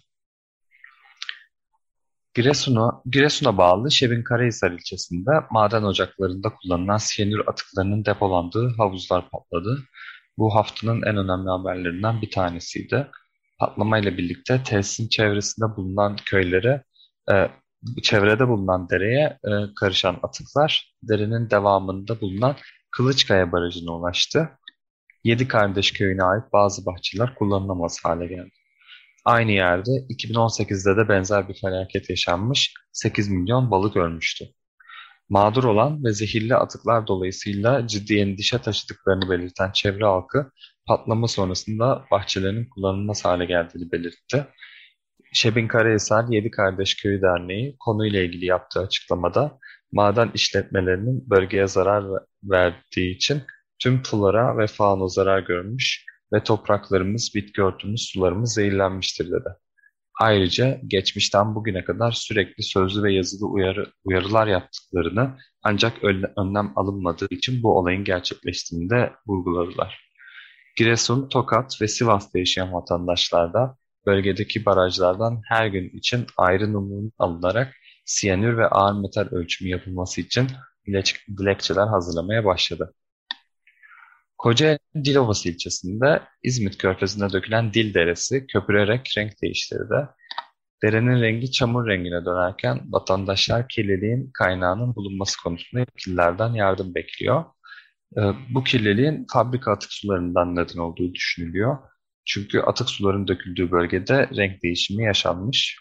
Giresun'a 2.33 3.01
Giresun'a 3.05 3.57
bağlı 3.57 3.91
Şebinkarahisar 3.91 4.71
ilçesinde 4.71 5.31
maden 5.51 5.83
ocaklarında 5.83 6.53
kullanılan 6.55 6.97
siyanür 6.97 7.47
atıklarının 7.47 8.05
depolandığı 8.05 8.75
havuzlar 8.77 9.29
patladı. 9.29 9.83
Bu 10.37 10.55
haftanın 10.55 11.01
en 11.01 11.17
önemli 11.17 11.49
haberlerinden 11.49 12.21
bir 12.21 12.31
tanesiydi. 12.31 13.07
Patlamayla 13.59 14.17
birlikte 14.17 14.63
tesisin 14.63 15.09
çevresinde 15.09 15.65
bulunan 15.77 16.15
köylere, 16.25 16.83
e, 17.31 17.47
çevrede 18.03 18.47
bulunan 18.47 18.89
dereye 18.89 19.37
e, 19.45 19.51
karışan 19.79 20.19
atıklar 20.23 20.93
derenin 21.03 21.49
devamında 21.49 22.21
bulunan 22.21 22.55
Kılıçkaya 22.91 23.51
Barajı'na 23.51 23.91
ulaştı. 23.91 24.49
Yedi 25.27 25.47
Kardeş 25.47 25.91
Köyü'ne 25.91 26.23
ait 26.23 26.43
bazı 26.53 26.85
bahçeler 26.85 27.35
kullanılamaz 27.35 27.99
hale 28.03 28.27
geldi. 28.27 28.55
Aynı 29.25 29.51
yerde 29.51 29.91
2018'de 29.91 30.97
de 30.97 31.09
benzer 31.09 31.49
bir 31.49 31.53
felaket 31.61 32.09
yaşanmış, 32.09 32.73
8 32.91 33.29
milyon 33.29 33.71
balık 33.71 33.97
ölmüştü. 33.97 34.45
Mağdur 35.29 35.63
olan 35.63 36.03
ve 36.03 36.13
zehirli 36.13 36.55
atıklar 36.55 37.07
dolayısıyla 37.07 37.87
ciddi 37.87 38.17
endişe 38.19 38.57
taşıdıklarını 38.57 39.29
belirten 39.29 39.71
çevre 39.71 40.05
halkı 40.05 40.51
patlama 40.85 41.27
sonrasında 41.27 42.05
bahçelerinin 42.11 42.69
kullanılmaz 42.69 43.25
hale 43.25 43.45
geldiğini 43.45 43.91
belirtti. 43.91 44.47
Şebin 45.33 45.67
Karahisar 45.67 46.25
Yedi 46.29 46.51
Kardeş 46.51 46.95
Köyü 46.95 47.21
Derneği 47.21 47.75
konuyla 47.79 48.21
ilgili 48.21 48.45
yaptığı 48.45 48.79
açıklamada 48.79 49.59
maden 49.91 50.31
işletmelerinin 50.33 51.29
bölgeye 51.29 51.67
zarar 51.67 52.05
verdiği 52.43 53.15
için 53.15 53.43
tüm 53.79 54.03
flora 54.03 54.57
ve 54.57 54.67
fauna 54.67 55.07
zarar 55.07 55.39
görmüş 55.39 56.05
ve 56.33 56.43
topraklarımız, 56.43 57.31
bitki 57.35 57.63
örtümüz, 57.63 58.09
sularımız 58.13 58.53
zehirlenmiştir 58.53 59.25
dedi. 59.25 59.49
Ayrıca 60.19 60.79
geçmişten 60.87 61.55
bugüne 61.55 61.83
kadar 61.83 62.11
sürekli 62.11 62.63
sözlü 62.63 63.03
ve 63.03 63.13
yazılı 63.13 63.47
uyarı, 63.47 63.91
uyarılar 64.03 64.47
yaptıklarını 64.47 65.37
ancak 65.63 66.03
önlem 66.37 66.73
alınmadığı 66.75 67.27
için 67.31 67.63
bu 67.63 67.77
olayın 67.77 68.03
gerçekleştiğini 68.03 68.89
de 68.89 69.13
vurguladılar. 69.27 70.07
Giresun, 70.77 71.29
Tokat 71.29 71.81
ve 71.81 71.87
Sivas'ta 71.87 72.39
yaşayan 72.39 72.73
vatandaşlar 72.73 73.53
da 73.53 73.77
bölgedeki 74.05 74.65
barajlardan 74.65 75.41
her 75.45 75.67
gün 75.67 75.89
için 75.89 76.25
ayrı 76.37 76.73
numune 76.73 77.11
alınarak 77.17 77.73
siyanür 78.05 78.57
ve 78.57 78.67
ağır 78.67 79.01
metal 79.01 79.27
ölçümü 79.31 79.69
yapılması 79.69 80.21
için 80.21 80.47
dilekçeler 81.37 81.87
hazırlamaya 81.87 82.45
başladı. 82.45 82.93
Kocaeli 84.37 84.79
Dilovası 85.05 85.49
ilçesinde 85.49 86.21
İzmit 86.43 86.77
Körfezi'ne 86.77 87.29
dökülen 87.33 87.73
Dil 87.73 87.93
Deresi 87.93 88.47
köpürerek 88.47 89.13
renk 89.17 89.31
değiştirdi. 89.41 90.07
Derenin 90.83 91.21
rengi 91.21 91.51
çamur 91.51 91.87
rengine 91.87 92.25
dönerken 92.25 92.81
vatandaşlar 92.91 93.67
kirliliğin 93.67 94.31
kaynağının 94.33 94.95
bulunması 94.95 95.43
konusunda 95.43 95.79
yetkililerden 95.79 96.53
yardım 96.53 96.95
bekliyor. 96.95 97.45
Ee, 98.17 98.21
bu 98.49 98.63
kirliliğin 98.63 99.25
fabrika 99.33 99.71
atık 99.71 99.93
sularından 99.93 100.55
neden 100.55 100.77
olduğu 100.77 101.13
düşünülüyor. 101.13 101.77
Çünkü 102.25 102.59
atık 102.59 102.89
suların 102.89 103.27
döküldüğü 103.27 103.71
bölgede 103.71 104.29
renk 104.35 104.63
değişimi 104.63 105.03
yaşanmış. 105.03 105.79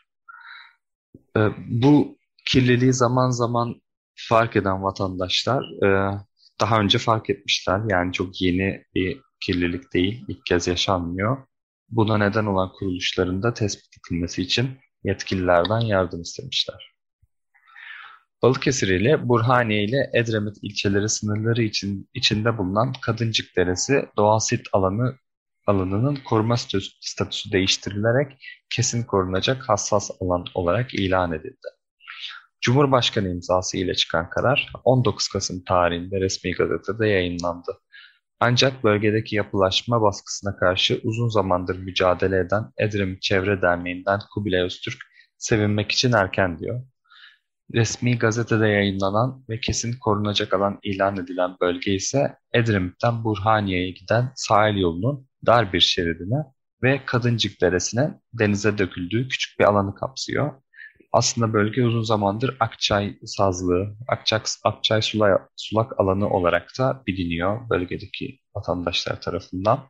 Ee, 1.36 1.40
bu 1.68 2.18
kirliliği 2.50 2.92
zaman 2.92 3.30
zaman 3.30 3.74
fark 4.14 4.56
eden 4.56 4.82
vatandaşlar 4.82 5.84
e, 5.84 6.18
daha 6.60 6.80
önce 6.80 6.98
fark 6.98 7.30
etmişler. 7.30 7.80
Yani 7.90 8.12
çok 8.12 8.40
yeni 8.40 8.84
bir 8.94 9.20
kirlilik 9.40 9.92
değil, 9.94 10.24
ilk 10.28 10.46
kez 10.46 10.66
yaşanmıyor. 10.66 11.46
Buna 11.88 12.18
neden 12.18 12.46
olan 12.46 12.72
kuruluşların 12.78 13.42
da 13.42 13.54
tespit 13.54 13.94
edilmesi 13.98 14.42
için 14.42 14.70
yetkililerden 15.04 15.80
yardım 15.80 16.20
istemişler. 16.20 16.92
Balıkesir 18.42 18.88
ile 18.88 19.28
Burhaniye 19.28 19.84
ile 19.84 20.10
Edremit 20.14 20.56
ilçeleri 20.62 21.08
sınırları 21.08 21.62
için 21.62 22.10
içinde 22.14 22.58
bulunan 22.58 22.92
Kadıncık 23.02 23.56
Deresi 23.56 24.08
doğal 24.16 24.38
sit 24.38 24.66
alanı 24.72 25.18
alanının 25.66 26.16
koruma 26.16 26.56
statüsü 27.00 27.52
değiştirilerek 27.52 28.32
kesin 28.70 29.02
korunacak 29.02 29.68
hassas 29.68 30.10
alan 30.20 30.44
olarak 30.54 30.94
ilan 30.94 31.32
edildi. 31.32 31.75
Cumhurbaşkanı 32.60 33.28
imzası 33.28 33.76
ile 33.76 33.94
çıkan 33.94 34.30
karar 34.30 34.72
19 34.84 35.28
Kasım 35.28 35.64
tarihinde 35.64 36.20
resmi 36.20 36.52
gazetede 36.52 37.08
yayınlandı. 37.08 37.78
Ancak 38.40 38.84
bölgedeki 38.84 39.36
yapılaşma 39.36 40.02
baskısına 40.02 40.56
karşı 40.56 41.00
uzun 41.04 41.28
zamandır 41.28 41.78
mücadele 41.78 42.38
eden 42.38 42.72
Edremit 42.78 43.22
Çevre 43.22 43.62
Derneği'nden 43.62 44.20
Kubilay 44.34 44.62
Öztürk 44.62 44.98
sevinmek 45.38 45.92
için 45.92 46.12
erken 46.12 46.58
diyor. 46.58 46.82
Resmi 47.74 48.18
gazetede 48.18 48.68
yayınlanan 48.68 49.44
ve 49.48 49.60
kesin 49.60 49.98
korunacak 49.98 50.54
alan 50.54 50.78
ilan 50.82 51.16
edilen 51.16 51.56
bölge 51.60 51.94
ise 51.94 52.36
Edremit'ten 52.54 53.24
Burhaniye'ye 53.24 53.90
giden 53.90 54.32
sahil 54.34 54.76
yolunun 54.76 55.28
dar 55.46 55.72
bir 55.72 55.80
şeridine 55.80 56.44
ve 56.82 57.04
Kadıncık 57.06 57.60
Deresi'ne 57.60 58.20
denize 58.32 58.78
döküldüğü 58.78 59.28
küçük 59.28 59.58
bir 59.60 59.64
alanı 59.64 59.94
kapsıyor. 59.94 60.62
Aslında 61.12 61.52
bölge 61.52 61.84
uzun 61.84 62.02
zamandır 62.02 62.56
Akçay 62.60 63.18
sazlığı, 63.24 63.96
Akçak, 64.08 64.46
Akçay 64.64 65.02
sulak, 65.02 65.50
sulak 65.56 66.00
alanı 66.00 66.30
olarak 66.30 66.72
da 66.78 67.02
biliniyor 67.06 67.70
bölgedeki 67.70 68.38
vatandaşlar 68.56 69.20
tarafından. 69.20 69.88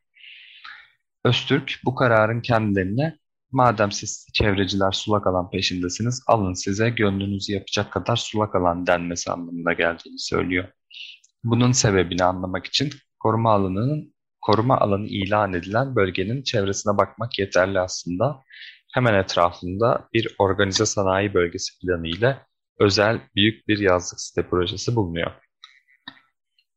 Öztürk 1.24 1.80
bu 1.84 1.94
kararın 1.94 2.40
kendilerine 2.40 3.18
madem 3.52 3.92
siz 3.92 4.26
çevreciler 4.34 4.92
sulak 4.92 5.26
alan 5.26 5.50
peşindesiniz 5.50 6.22
alın 6.26 6.54
size 6.54 6.90
gönlünüzü 6.90 7.52
yapacak 7.52 7.92
kadar 7.92 8.16
sulak 8.16 8.54
alan 8.54 8.86
denmesi 8.86 9.30
anlamına 9.32 9.72
geldiğini 9.72 10.18
söylüyor. 10.18 10.68
Bunun 11.44 11.72
sebebini 11.72 12.24
anlamak 12.24 12.66
için 12.66 12.90
koruma 13.20 13.52
alanının 13.52 14.14
koruma 14.40 14.78
alanı 14.78 15.06
ilan 15.06 15.52
edilen 15.54 15.96
bölgenin 15.96 16.42
çevresine 16.42 16.96
bakmak 16.98 17.38
yeterli 17.38 17.80
aslında. 17.80 18.42
Hemen 18.96 19.14
etrafında 19.14 20.08
bir 20.12 20.34
organize 20.38 20.86
sanayi 20.86 21.34
bölgesi 21.34 21.78
planı 21.78 22.08
ile 22.08 22.38
özel 22.80 23.20
büyük 23.34 23.68
bir 23.68 23.78
yazlık 23.78 24.20
site 24.20 24.48
projesi 24.48 24.96
bulunuyor. 24.96 25.30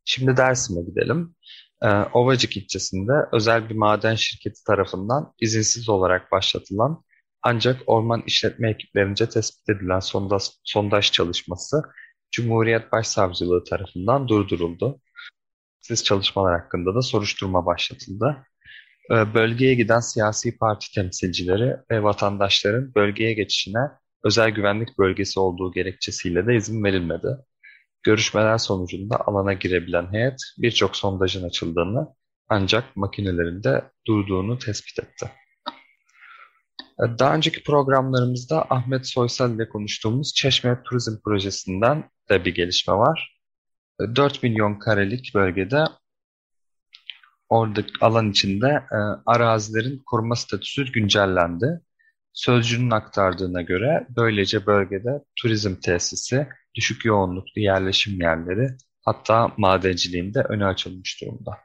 Şimdi 0.06 0.38
Dersim'e 0.38 0.82
gidelim. 0.82 1.36
Ee, 1.82 1.88
Ovacık 1.88 2.58
ilçesinde 2.58 3.12
özel 3.34 3.70
bir 3.70 3.76
maden 3.76 4.16
şirketi 4.16 4.64
tarafından 4.64 5.34
izinsiz 5.42 5.90
olarak 5.90 6.32
başlatılan 6.32 7.04
ancak 7.42 7.82
orman 7.86 8.24
işletme 8.26 8.70
ekiplerince 8.70 9.30
tespit 9.30 9.70
edilen 9.70 10.00
sondaj, 10.00 10.44
sondaj 10.64 11.12
çalışması 11.12 11.82
Cumhuriyet 12.32 12.92
Başsavcılığı 12.92 13.64
tarafından 13.64 14.28
durduruldu. 14.28 15.02
Siz 15.80 16.04
çalışmalar 16.04 16.62
hakkında 16.62 16.96
da 16.96 17.02
soruşturma 17.02 17.66
başlatıldı. 17.66 18.46
Ee, 19.12 19.34
bölgeye 19.34 19.76
giden 19.76 20.00
siyasi 20.00 20.58
parti 20.58 20.94
temsilcileri 20.94 21.78
ve 21.92 22.04
vatandaşların 22.04 22.96
bölgeye 22.96 23.34
geçişine 23.34 23.80
özel 24.24 24.50
güvenlik 24.50 24.98
bölgesi 25.00 25.40
olduğu 25.40 25.72
gerekçesiyle 25.72 26.48
de 26.48 26.56
izin 26.56 26.84
verilmedi. 26.84 27.28
Görüşmeler 28.04 28.58
sonucunda 28.58 29.28
alana 29.28 29.54
girebilen 29.54 30.14
heyet 30.14 30.38
birçok 30.58 30.96
sondajın 30.96 31.48
açıldığını 31.48 32.08
ancak 32.50 32.96
makinelerinde 32.96 33.92
durduğunu 34.08 34.60
tespit 34.60 35.00
etti. 35.00 35.32
Ee, 37.00 37.20
daha 37.20 37.36
önceki 37.36 37.64
programlarımızda 37.64 38.66
Ahmet 38.70 39.08
Soysal 39.08 39.56
ile 39.56 39.70
konuştuğumuz 39.70 40.34
Çeşme 40.36 40.84
Turizm 40.84 41.22
Projesi'nden 41.24 42.10
de 42.30 42.46
bir 42.46 42.56
gelişme 42.56 42.94
var. 42.94 43.40
4 44.16 44.36
ee, 44.36 44.50
milyon 44.50 44.80
karelik 44.80 45.36
bölgede 45.36 45.86
oradaki 47.50 47.94
alan 48.02 48.32
içinde 48.32 48.68
e, 48.68 48.98
arazilerin 49.26 50.02
koruma 50.06 50.36
statüsü 50.36 50.92
güncellendi. 50.92 51.82
Sözcünün 52.34 52.92
aktardığına 52.92 53.62
göre 53.62 54.08
böylece 54.10 54.66
bölgede 54.66 55.24
turizm 55.36 55.76
tesisi, 55.76 56.48
düşük 56.76 57.06
yoğunluklu 57.06 57.62
yerleşim 57.62 58.22
yerleri 58.22 58.68
hatta 59.06 59.54
madenciliğin 59.58 60.34
de 60.34 60.42
önü 60.42 60.66
açılmış 60.66 61.22
durumda. 61.22 61.58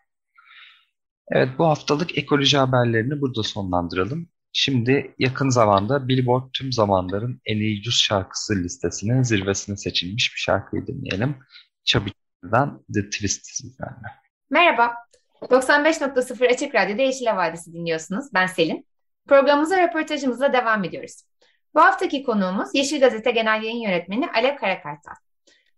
Evet 1.30 1.48
bu 1.58 1.66
haftalık 1.66 2.18
ekoloji 2.18 2.58
haberlerini 2.58 3.20
burada 3.20 3.42
sonlandıralım. 3.42 4.28
Şimdi 4.52 5.14
yakın 5.18 5.48
zamanda 5.48 6.08
Billboard 6.08 6.50
tüm 6.52 6.72
zamanların 6.72 7.40
en 7.46 7.56
iyi 7.56 7.76
100 7.76 8.00
şarkısı 8.00 8.54
listesinin 8.54 9.22
zirvesine 9.22 9.76
seçilmiş 9.76 10.34
bir 10.34 10.40
şarkıyı 10.40 10.86
dinleyelim. 10.86 11.36
Çabiç'den 11.84 12.78
The 12.94 13.10
Twist 13.10 13.46
sizlerle. 13.46 14.06
Merhaba, 14.50 14.94
95.0 15.50 16.52
Açık 16.52 16.74
Radyo'da 16.74 17.02
Yeşil 17.02 17.26
Havadisi 17.26 17.72
dinliyorsunuz. 17.72 18.24
Ben 18.34 18.46
Selin. 18.46 18.86
Programımıza 19.28 19.82
röportajımızla 19.82 20.52
devam 20.52 20.84
ediyoruz. 20.84 21.22
Bu 21.74 21.80
haftaki 21.80 22.22
konuğumuz 22.22 22.68
Yeşil 22.74 23.00
Gazete 23.00 23.30
Genel 23.30 23.62
Yayın 23.62 23.80
Yönetmeni 23.80 24.30
Alev 24.34 24.56
Karakartal. 24.56 25.14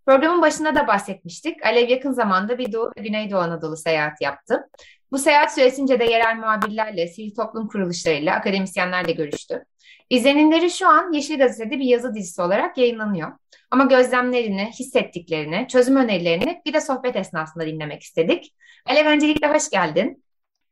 Programın 0.06 0.42
başında 0.42 0.74
da 0.74 0.86
bahsetmiştik. 0.86 1.66
Alev 1.66 1.88
yakın 1.88 2.12
zamanda 2.12 2.58
bir 2.58 2.72
Doğu 2.72 2.92
ve 2.98 3.02
Güneydoğu 3.02 3.38
Anadolu 3.38 3.76
seyahati 3.76 4.24
yaptı. 4.24 4.68
Bu 5.12 5.18
seyahat 5.18 5.54
süresince 5.54 6.00
de 6.00 6.04
yerel 6.04 6.36
muhabirlerle, 6.36 7.06
sivil 7.06 7.34
toplum 7.34 7.68
kuruluşlarıyla, 7.68 8.34
akademisyenlerle 8.34 9.12
görüştü. 9.12 9.64
İzlenimleri 10.10 10.70
şu 10.70 10.88
an 10.88 11.12
Yeşil 11.12 11.38
Gazete'de 11.38 11.78
bir 11.78 11.84
yazı 11.84 12.14
dizisi 12.14 12.42
olarak 12.42 12.78
yayınlanıyor. 12.78 13.32
Ama 13.70 13.84
gözlemlerini, 13.84 14.70
hissettiklerini, 14.78 15.68
çözüm 15.68 15.96
önerilerini 15.96 16.62
bir 16.66 16.72
de 16.72 16.80
sohbet 16.80 17.16
esnasında 17.16 17.66
dinlemek 17.66 18.02
istedik. 18.02 18.54
Alev 18.86 19.06
öncelikle 19.06 19.54
hoş 19.54 19.70
geldin. 19.70 20.24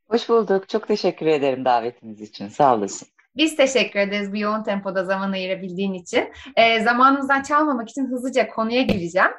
Hoş 0.08 0.28
bulduk. 0.28 0.68
Çok 0.68 0.88
teşekkür 0.88 1.26
ederim 1.26 1.64
davetiniz 1.64 2.20
için. 2.20 2.48
Sağ 2.48 2.74
olasın. 2.74 3.08
Biz 3.36 3.56
teşekkür 3.56 4.00
ederiz 4.00 4.32
bu 4.32 4.36
yoğun 4.36 4.62
tempoda 4.62 5.04
zaman 5.04 5.32
ayırabildiğin 5.32 5.92
için. 5.94 6.32
E, 6.56 6.80
zamanımızdan 6.80 7.42
çalmamak 7.42 7.88
için 7.88 8.06
hızlıca 8.06 8.48
konuya 8.48 8.82
gireceğim. 8.82 9.30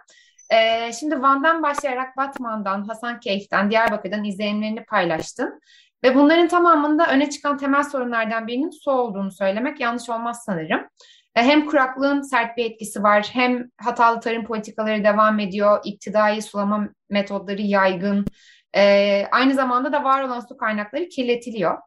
E, 0.49 0.91
şimdi 0.93 1.21
Van'dan 1.21 1.63
başlayarak 1.63 2.17
Batman'dan, 2.17 2.87
Hasankeyf'ten, 2.87 3.71
Diyarbakır'dan 3.71 4.23
izlenimlerini 4.23 4.83
paylaştın. 4.83 5.61
Ve 6.05 6.15
bunların 6.15 6.47
tamamında 6.47 7.07
öne 7.07 7.29
çıkan 7.29 7.57
temel 7.57 7.83
sorunlardan 7.83 8.47
birinin 8.47 8.69
su 8.69 8.91
olduğunu 8.91 9.31
söylemek 9.31 9.79
yanlış 9.79 10.09
olmaz 10.09 10.43
sanırım. 10.45 10.79
E, 11.35 11.43
hem 11.43 11.65
kuraklığın 11.65 12.21
sert 12.21 12.57
bir 12.57 12.65
etkisi 12.65 13.03
var, 13.03 13.29
hem 13.33 13.69
hatalı 13.77 14.19
tarım 14.19 14.45
politikaları 14.45 15.03
devam 15.03 15.39
ediyor, 15.39 15.81
iktidai 15.83 16.41
sulama 16.41 16.87
metodları 17.09 17.61
yaygın, 17.61 18.25
e, 18.75 19.25
aynı 19.31 19.53
zamanda 19.53 19.93
da 19.93 20.03
var 20.03 20.23
olan 20.23 20.39
su 20.39 20.57
kaynakları 20.57 21.09
kirletiliyor. 21.09 21.77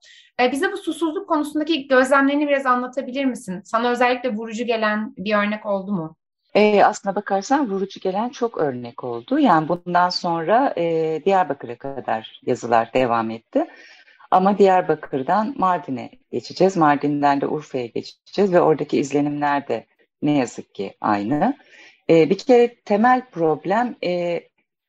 E, 0.40 0.52
bize 0.52 0.72
bu 0.72 0.76
susuzluk 0.76 1.28
konusundaki 1.28 1.88
gözlemlerini 1.88 2.48
biraz 2.48 2.66
anlatabilir 2.66 3.24
misin? 3.24 3.62
Sana 3.64 3.90
özellikle 3.90 4.34
vurucu 4.34 4.64
gelen 4.64 5.14
bir 5.16 5.34
örnek 5.34 5.66
oldu 5.66 5.92
mu? 5.92 6.16
E, 6.54 6.84
aslına 6.84 7.14
bakarsan 7.14 7.70
vurucu 7.70 8.00
gelen 8.00 8.28
çok 8.28 8.58
örnek 8.58 9.04
oldu. 9.04 9.38
Yani 9.38 9.68
bundan 9.68 10.08
sonra 10.08 10.74
e, 10.76 11.22
Diyarbakır'a 11.24 11.78
kadar 11.78 12.40
yazılar 12.46 12.92
devam 12.94 13.30
etti. 13.30 13.66
Ama 14.30 14.58
Diyarbakır'dan 14.58 15.54
Mardin'e 15.58 16.10
geçeceğiz. 16.32 16.76
Mardin'den 16.76 17.40
de 17.40 17.46
Urfa'ya 17.46 17.86
geçeceğiz 17.86 18.52
ve 18.52 18.60
oradaki 18.60 18.98
izlenimler 18.98 19.68
de 19.68 19.86
ne 20.22 20.38
yazık 20.38 20.74
ki 20.74 20.96
aynı. 21.00 21.56
E, 22.10 22.30
bir 22.30 22.38
kere 22.38 22.74
temel 22.74 23.22
problem 23.30 23.96
e, 24.04 24.40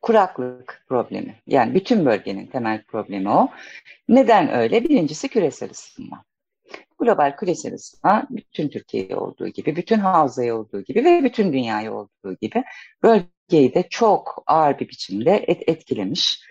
kuraklık 0.01 0.85
problemi. 0.87 1.35
Yani 1.47 1.73
bütün 1.75 2.05
bölgenin 2.05 2.47
temel 2.47 2.83
problemi 2.83 3.29
o. 3.29 3.49
Neden 4.09 4.53
öyle? 4.53 4.83
Birincisi 4.83 5.27
küresel 5.27 5.69
ısınma. 5.69 6.23
Global 6.99 7.35
küresel 7.37 7.73
ısınma 7.73 8.27
bütün 8.29 8.69
Türkiye'ye 8.69 9.15
olduğu 9.15 9.47
gibi, 9.47 9.75
bütün 9.75 9.99
havzaya 9.99 10.57
olduğu 10.57 10.81
gibi 10.81 11.05
ve 11.05 11.23
bütün 11.23 11.53
dünyaya 11.53 11.93
olduğu 11.93 12.37
gibi 12.41 12.63
bölgeyi 13.03 13.73
de 13.73 13.83
çok 13.89 14.43
ağır 14.47 14.79
bir 14.79 14.89
biçimde 14.89 15.35
et 15.47 15.69
etkilemiş. 15.69 16.48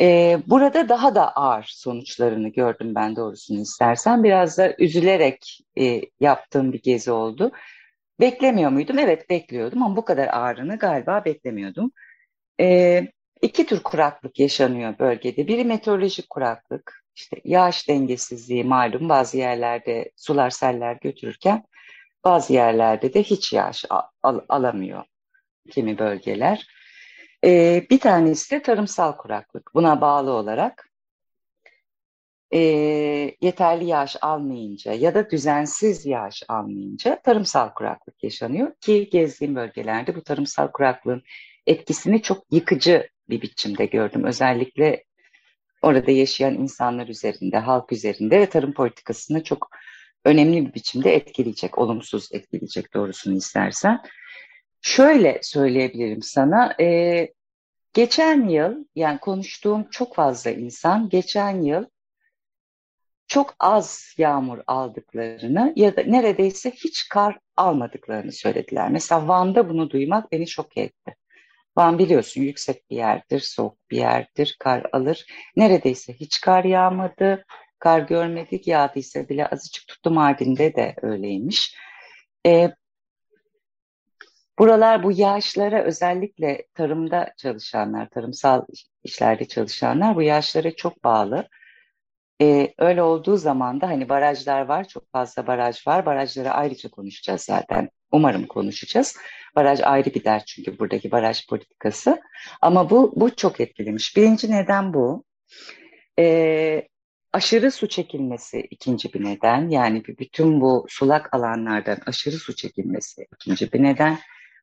Ee, 0.00 0.38
burada 0.46 0.88
daha 0.88 1.14
da 1.14 1.32
ağır 1.32 1.64
sonuçlarını 1.68 2.48
gördüm 2.48 2.94
ben 2.94 3.16
doğrusunu 3.16 3.60
istersen. 3.60 4.24
Biraz 4.24 4.58
da 4.58 4.74
üzülerek 4.78 5.60
e, 5.78 6.02
yaptığım 6.20 6.72
bir 6.72 6.82
gezi 6.82 7.12
oldu. 7.12 7.52
Beklemiyor 8.20 8.70
muydum? 8.70 8.98
Evet 8.98 9.30
bekliyordum 9.30 9.82
ama 9.82 9.96
bu 9.96 10.04
kadar 10.04 10.28
ağırını 10.28 10.78
galiba 10.78 11.24
beklemiyordum. 11.24 11.92
E, 12.60 13.08
iki 13.42 13.66
tür 13.66 13.82
kuraklık 13.82 14.40
yaşanıyor 14.40 14.98
bölgede. 14.98 15.48
Biri 15.48 15.64
meteorolojik 15.64 16.30
kuraklık, 16.30 17.04
işte 17.14 17.40
yağış 17.44 17.88
dengesizliği 17.88 18.64
malum 18.64 19.08
bazı 19.08 19.36
yerlerde 19.38 20.12
sular 20.16 20.50
seller 20.50 20.98
götürürken 21.02 21.64
Bazı 22.26 22.52
yerlerde 22.52 23.14
de 23.14 23.22
hiç 23.22 23.52
yağış 23.52 23.84
al, 24.22 24.40
alamıyor 24.48 25.04
kimi 25.70 25.98
bölgeler. 25.98 26.66
E, 27.46 27.86
bir 27.90 28.00
tanesi 28.00 28.50
de 28.50 28.62
tarımsal 28.62 29.12
kuraklık. 29.12 29.70
Buna 29.74 30.00
bağlı 30.00 30.30
olarak 30.30 30.90
e, 32.50 32.60
yeterli 33.40 33.84
yağış 33.84 34.16
almayınca 34.20 34.92
ya 34.92 35.14
da 35.14 35.30
düzensiz 35.30 36.06
yağış 36.06 36.42
almayınca 36.48 37.20
tarımsal 37.22 37.68
kuraklık 37.74 38.24
yaşanıyor 38.24 38.74
ki 38.80 39.10
gezdiğim 39.12 39.54
bölgelerde 39.56 40.16
bu 40.16 40.22
tarımsal 40.22 40.68
kuraklığın 40.68 41.22
etkisini 41.66 42.22
çok 42.22 42.44
yıkıcı 42.50 43.08
bir 43.28 43.42
biçimde 43.42 43.86
gördüm. 43.86 44.24
Özellikle 44.24 45.04
orada 45.82 46.10
yaşayan 46.10 46.54
insanlar 46.54 47.08
üzerinde, 47.08 47.58
halk 47.58 47.92
üzerinde 47.92 48.40
ve 48.40 48.46
tarım 48.46 48.72
politikasını 48.72 49.44
çok 49.44 49.70
önemli 50.24 50.66
bir 50.66 50.74
biçimde 50.74 51.14
etkileyecek, 51.14 51.78
olumsuz 51.78 52.28
etkileyecek 52.32 52.94
doğrusunu 52.94 53.36
istersen. 53.36 54.02
Şöyle 54.82 55.40
söyleyebilirim 55.42 56.22
sana, 56.22 56.74
e, 56.80 57.28
geçen 57.96 58.48
yıl 58.48 58.84
yani 58.94 59.18
konuştuğum 59.18 59.90
çok 59.90 60.14
fazla 60.14 60.50
insan 60.50 61.08
geçen 61.08 61.62
yıl 61.62 61.84
çok 63.26 63.54
az 63.58 64.14
yağmur 64.18 64.58
aldıklarını 64.66 65.72
ya 65.76 65.96
da 65.96 66.02
neredeyse 66.02 66.70
hiç 66.70 67.08
kar 67.08 67.38
almadıklarını 67.56 68.32
söylediler. 68.32 68.90
Mesela 68.90 69.28
Van'da 69.28 69.68
bunu 69.68 69.90
duymak 69.90 70.32
beni 70.32 70.48
şok 70.48 70.76
etti. 70.76 71.16
Van 71.76 71.98
biliyorsun 71.98 72.40
yüksek 72.40 72.90
bir 72.90 72.96
yerdir, 72.96 73.40
soğuk 73.40 73.90
bir 73.90 73.96
yerdir, 73.96 74.56
kar 74.60 74.86
alır. 74.92 75.26
Neredeyse 75.56 76.12
hiç 76.12 76.40
kar 76.40 76.64
yağmadı, 76.64 77.44
kar 77.78 78.00
görmedik, 78.00 78.66
yağdıysa 78.66 79.28
bile 79.28 79.46
azıcık 79.46 79.88
tuttu 79.88 80.10
Mardin'de 80.10 80.74
de 80.74 80.94
öyleymiş. 81.02 81.76
E, 82.46 82.70
buralar 84.58 85.02
bu 85.02 85.12
yağışlara 85.12 85.82
özellikle 85.82 86.66
tarımda 86.74 87.34
çalışanlar, 87.36 88.08
tarımsal 88.08 88.66
işlerde 89.04 89.48
çalışanlar 89.48 90.16
bu 90.16 90.22
yağışlara 90.22 90.76
çok 90.76 91.04
bağlı. 91.04 91.48
Ee, 92.42 92.74
öyle 92.78 93.02
olduğu 93.02 93.36
zaman 93.36 93.80
da 93.80 93.88
hani 93.88 94.08
barajlar 94.08 94.60
var, 94.60 94.88
çok 94.88 95.12
fazla 95.12 95.46
baraj 95.46 95.86
var. 95.86 96.06
Barajları 96.06 96.50
ayrıca 96.50 96.90
konuşacağız 96.90 97.40
zaten. 97.40 97.90
Umarım 98.12 98.46
konuşacağız. 98.46 99.16
Baraj 99.56 99.80
ayrı 99.80 100.14
bir 100.14 100.24
dert 100.24 100.46
çünkü 100.46 100.78
buradaki 100.78 101.10
baraj 101.10 101.46
politikası. 101.46 102.20
Ama 102.60 102.90
bu, 102.90 103.12
bu 103.16 103.36
çok 103.36 103.60
etkilemiş. 103.60 104.16
Birinci 104.16 104.50
neden 104.50 104.94
bu. 104.94 105.24
Ee, 106.18 106.88
aşırı 107.32 107.70
su 107.70 107.88
çekilmesi 107.88 108.60
ikinci 108.70 109.12
bir 109.12 109.24
neden. 109.24 109.68
Yani 109.68 110.04
bütün 110.04 110.60
bu 110.60 110.86
sulak 110.88 111.34
alanlardan 111.34 111.98
aşırı 112.06 112.36
su 112.36 112.56
çekilmesi 112.56 113.26
ikinci 113.34 113.72
bir 113.72 113.82
neden. 113.82 114.18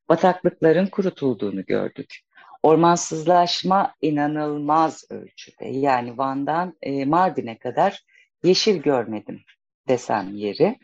Bataklıkların 0.10 0.88
kurutulduğunu 0.88 1.66
gördük. 1.66 2.20
Ormansızlaşma 2.64 3.96
inanılmaz 4.02 5.04
ölçüde. 5.10 5.66
Yani 5.66 6.18
Van'dan 6.18 6.78
e, 6.82 7.06
Mardin'e 7.06 7.58
kadar 7.58 8.04
yeşil 8.44 8.78
görmedim 8.78 9.42
desem 9.88 10.36
yeri. 10.36 10.80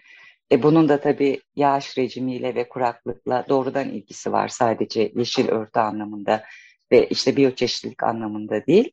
E 0.52 0.64
bunun 0.64 0.90
da 0.90 1.02
tabii 1.02 1.42
yağış 1.56 1.98
rejimiyle 1.98 2.56
ve 2.56 2.70
kuraklıkla 2.70 3.46
doğrudan 3.50 3.90
ilgisi 3.90 4.32
var. 4.32 4.48
Sadece 4.48 5.12
yeşil 5.16 5.50
örtü 5.50 5.80
anlamında 5.80 6.44
ve 6.92 7.08
işte 7.08 7.38
biyoçeşitlilik 7.38 8.04
anlamında 8.04 8.66
değil. 8.66 8.92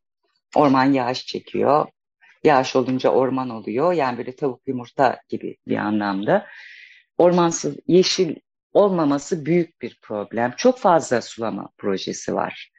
Orman 0.54 0.84
yağış 0.84 1.26
çekiyor. 1.26 1.86
Yağış 2.44 2.76
olunca 2.76 3.10
orman 3.10 3.50
oluyor. 3.50 3.92
Yani 3.92 4.18
böyle 4.18 4.36
tavuk 4.36 4.60
yumurta 4.66 5.20
gibi 5.28 5.56
bir 5.68 5.76
anlamda. 5.76 6.46
Ormansız, 7.18 7.76
yeşil 7.86 8.36
olmaması 8.76 9.46
büyük 9.46 9.82
bir 9.82 9.98
problem. 10.02 10.54
Çok 10.56 10.78
fazla 10.78 11.22
sulama 11.22 11.68
projesi 11.78 12.34
var 12.34 12.70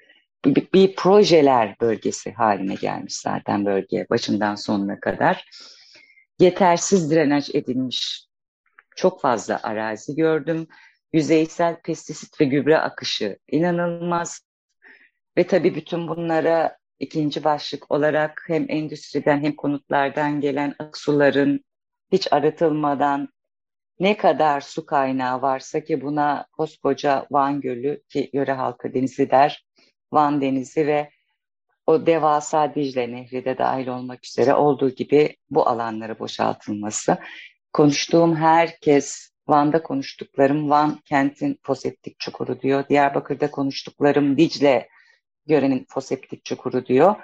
bir, 0.46 0.68
bir 0.74 0.96
projeler 0.96 1.76
bölgesi 1.82 2.32
haline 2.32 2.76
gelmiş 2.76 3.18
zaten 3.18 3.66
bölge 3.66 4.08
başından 4.10 4.56
sonuna 4.56 5.00
kadar. 5.00 5.46
Yetersiz 6.40 7.12
drenaj 7.12 7.56
edilmiş 7.56 8.28
çok 8.96 9.22
fazla 9.22 9.60
arazi 9.64 10.16
gördüm. 10.16 10.68
Yüzeysel 11.14 11.82
pestisit 11.82 12.42
ve 12.42 12.46
gübre 12.46 12.78
akışı 12.78 13.38
inanılmaz. 13.48 14.42
Ve 15.38 15.48
tabii 15.48 15.76
bütün 15.76 16.08
bunlara 16.08 16.78
ikinci 17.00 17.44
başlık 17.44 17.92
olarak 17.92 18.44
hem 18.48 18.66
endüstriden 18.70 19.44
hem 19.44 19.56
konutlardan 19.56 20.42
gelen 20.42 20.76
aksuların 20.80 21.60
hiç 22.12 22.34
arıtılmadan 22.34 23.30
ne 24.00 24.18
kadar 24.18 24.62
su 24.62 24.86
kaynağı 24.86 25.42
varsa 25.42 25.84
ki 25.84 26.02
buna 26.02 26.46
koskoca 26.52 27.28
Van 27.32 27.62
Gölü 27.62 28.04
ki 28.10 28.30
yöre 28.34 28.54
halkı 28.54 28.94
denizi 28.94 29.32
der 29.32 29.66
Van 30.12 30.42
Denizi 30.42 30.88
ve 30.88 31.10
o 31.88 32.06
devasa 32.06 32.76
Dicle 32.76 33.12
Nehri 33.12 33.46
de 33.46 33.58
dahil 33.58 33.88
olmak 33.88 34.26
üzere 34.26 34.54
olduğu 34.54 34.90
gibi 34.90 35.36
bu 35.50 35.70
alanlara 35.70 36.20
boşaltılması. 36.20 37.18
Konuştuğum 37.74 38.36
herkes 38.36 39.32
Van'da 39.48 39.84
konuştuklarım 39.84 40.70
Van 40.70 41.00
kentin 41.06 41.60
foseptik 41.64 42.20
çukuru 42.20 42.62
diyor. 42.62 42.88
Diyarbakır'da 42.90 43.52
konuştuklarım 43.52 44.38
Dicle 44.38 44.90
görenin 45.46 45.86
foseptik 45.90 46.46
çukuru 46.46 46.86
diyor. 46.86 47.16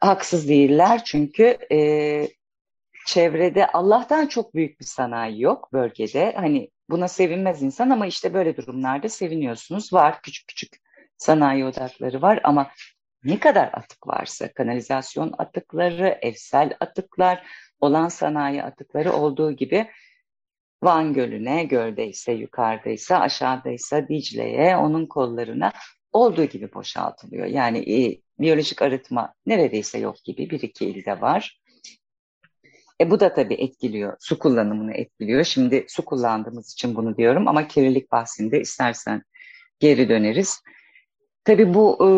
Haksız 0.00 0.48
değiller 0.48 1.04
çünkü 1.04 1.58
e, 1.72 2.28
çevrede 3.06 3.66
Allah'tan 3.66 4.26
çok 4.26 4.54
büyük 4.54 4.80
bir 4.80 4.84
sanayi 4.84 5.42
yok 5.42 5.72
bölgede. 5.72 6.32
Hani 6.36 6.70
buna 6.90 7.08
sevinmez 7.08 7.62
insan 7.62 7.90
ama 7.90 8.06
işte 8.06 8.34
böyle 8.34 8.56
durumlarda 8.56 9.08
seviniyorsunuz. 9.08 9.92
Var 9.92 10.22
küçük 10.22 10.48
küçük 10.48 10.76
sanayi 11.16 11.64
odakları 11.64 12.22
var 12.22 12.40
ama 12.44 12.70
ne 13.24 13.40
kadar 13.40 13.70
atık 13.72 14.06
varsa 14.06 14.52
kanalizasyon 14.52 15.34
atıkları, 15.38 16.18
evsel 16.22 16.76
atıklar, 16.80 17.46
olan 17.80 18.08
sanayi 18.08 18.62
atıkları 18.62 19.12
olduğu 19.12 19.52
gibi 19.52 19.90
Van 20.82 21.12
Gölü'ne, 21.12 21.64
göldeyse, 21.64 22.32
yukarıdaysa, 22.32 23.18
aşağıdaysa 23.18 24.08
Dicle'ye, 24.08 24.76
onun 24.76 25.06
kollarına 25.06 25.72
olduğu 26.12 26.44
gibi 26.44 26.74
boşaltılıyor. 26.74 27.46
Yani 27.46 27.78
e, 27.78 28.20
biyolojik 28.38 28.82
arıtma 28.82 29.34
neredeyse 29.46 29.98
yok 29.98 30.16
gibi 30.24 30.50
bir 30.50 30.60
iki 30.60 30.86
ilde 30.86 31.20
var. 31.20 31.60
E 33.00 33.10
bu 33.10 33.20
da 33.20 33.34
tabii 33.34 33.54
etkiliyor, 33.54 34.16
su 34.20 34.38
kullanımını 34.38 34.94
etkiliyor. 34.94 35.44
Şimdi 35.44 35.84
su 35.88 36.04
kullandığımız 36.04 36.72
için 36.72 36.94
bunu 36.94 37.16
diyorum 37.16 37.48
ama 37.48 37.68
kirlilik 37.68 38.12
bahsinde 38.12 38.60
istersen 38.60 39.22
geri 39.80 40.08
döneriz. 40.08 40.62
Tabii 41.44 41.74
bu 41.74 41.98
e, 42.00 42.08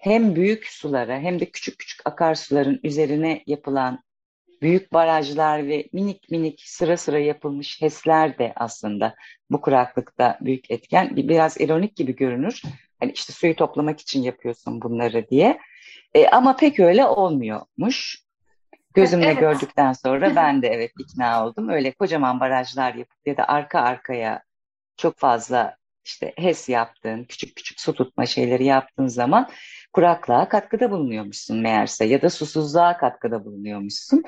hem 0.00 0.36
büyük 0.36 0.66
sulara 0.66 1.18
hem 1.18 1.40
de 1.40 1.44
küçük 1.50 1.78
küçük 1.78 2.00
akarsuların 2.06 2.80
üzerine 2.82 3.42
yapılan 3.46 4.02
büyük 4.62 4.92
barajlar 4.92 5.66
ve 5.68 5.88
minik 5.92 6.30
minik 6.30 6.62
sıra 6.64 6.96
sıra 6.96 7.18
yapılmış 7.18 7.82
HES'ler 7.82 8.38
de 8.38 8.52
aslında 8.56 9.14
bu 9.50 9.60
kuraklıkta 9.60 10.38
büyük 10.40 10.70
etken. 10.70 11.16
Biraz 11.16 11.60
ironik 11.60 11.96
gibi 11.96 12.16
görünür. 12.16 12.62
Hani 13.00 13.12
işte 13.12 13.32
suyu 13.32 13.56
toplamak 13.56 14.00
için 14.00 14.22
yapıyorsun 14.22 14.82
bunları 14.82 15.28
diye. 15.30 15.58
E, 16.14 16.28
ama 16.28 16.56
pek 16.56 16.80
öyle 16.80 17.06
olmuyormuş. 17.06 18.24
Gözümle 18.94 19.26
evet. 19.26 19.40
gördükten 19.40 19.92
sonra 19.92 20.36
ben 20.36 20.62
de 20.62 20.68
evet 20.68 20.92
ikna 20.98 21.46
oldum. 21.46 21.68
Öyle 21.68 21.92
kocaman 21.92 22.40
barajlar 22.40 22.94
yapıp 22.94 23.26
ya 23.26 23.36
da 23.36 23.48
arka 23.48 23.80
arkaya 23.80 24.42
çok 24.96 25.18
fazla 25.18 25.76
işte 26.04 26.32
HES 26.36 26.68
yaptığın, 26.68 27.24
küçük 27.24 27.56
küçük 27.56 27.80
su 27.80 27.94
tutma 27.94 28.26
şeyleri 28.26 28.64
yaptığın 28.64 29.06
zaman 29.06 29.50
kuraklığa 29.92 30.48
katkıda 30.48 30.90
bulunuyormuşsun 30.90 31.58
meğerse 31.58 32.04
ya 32.04 32.22
da 32.22 32.30
susuzluğa 32.30 32.98
katkıda 32.98 33.44
bulunuyormuşsun. 33.44 34.22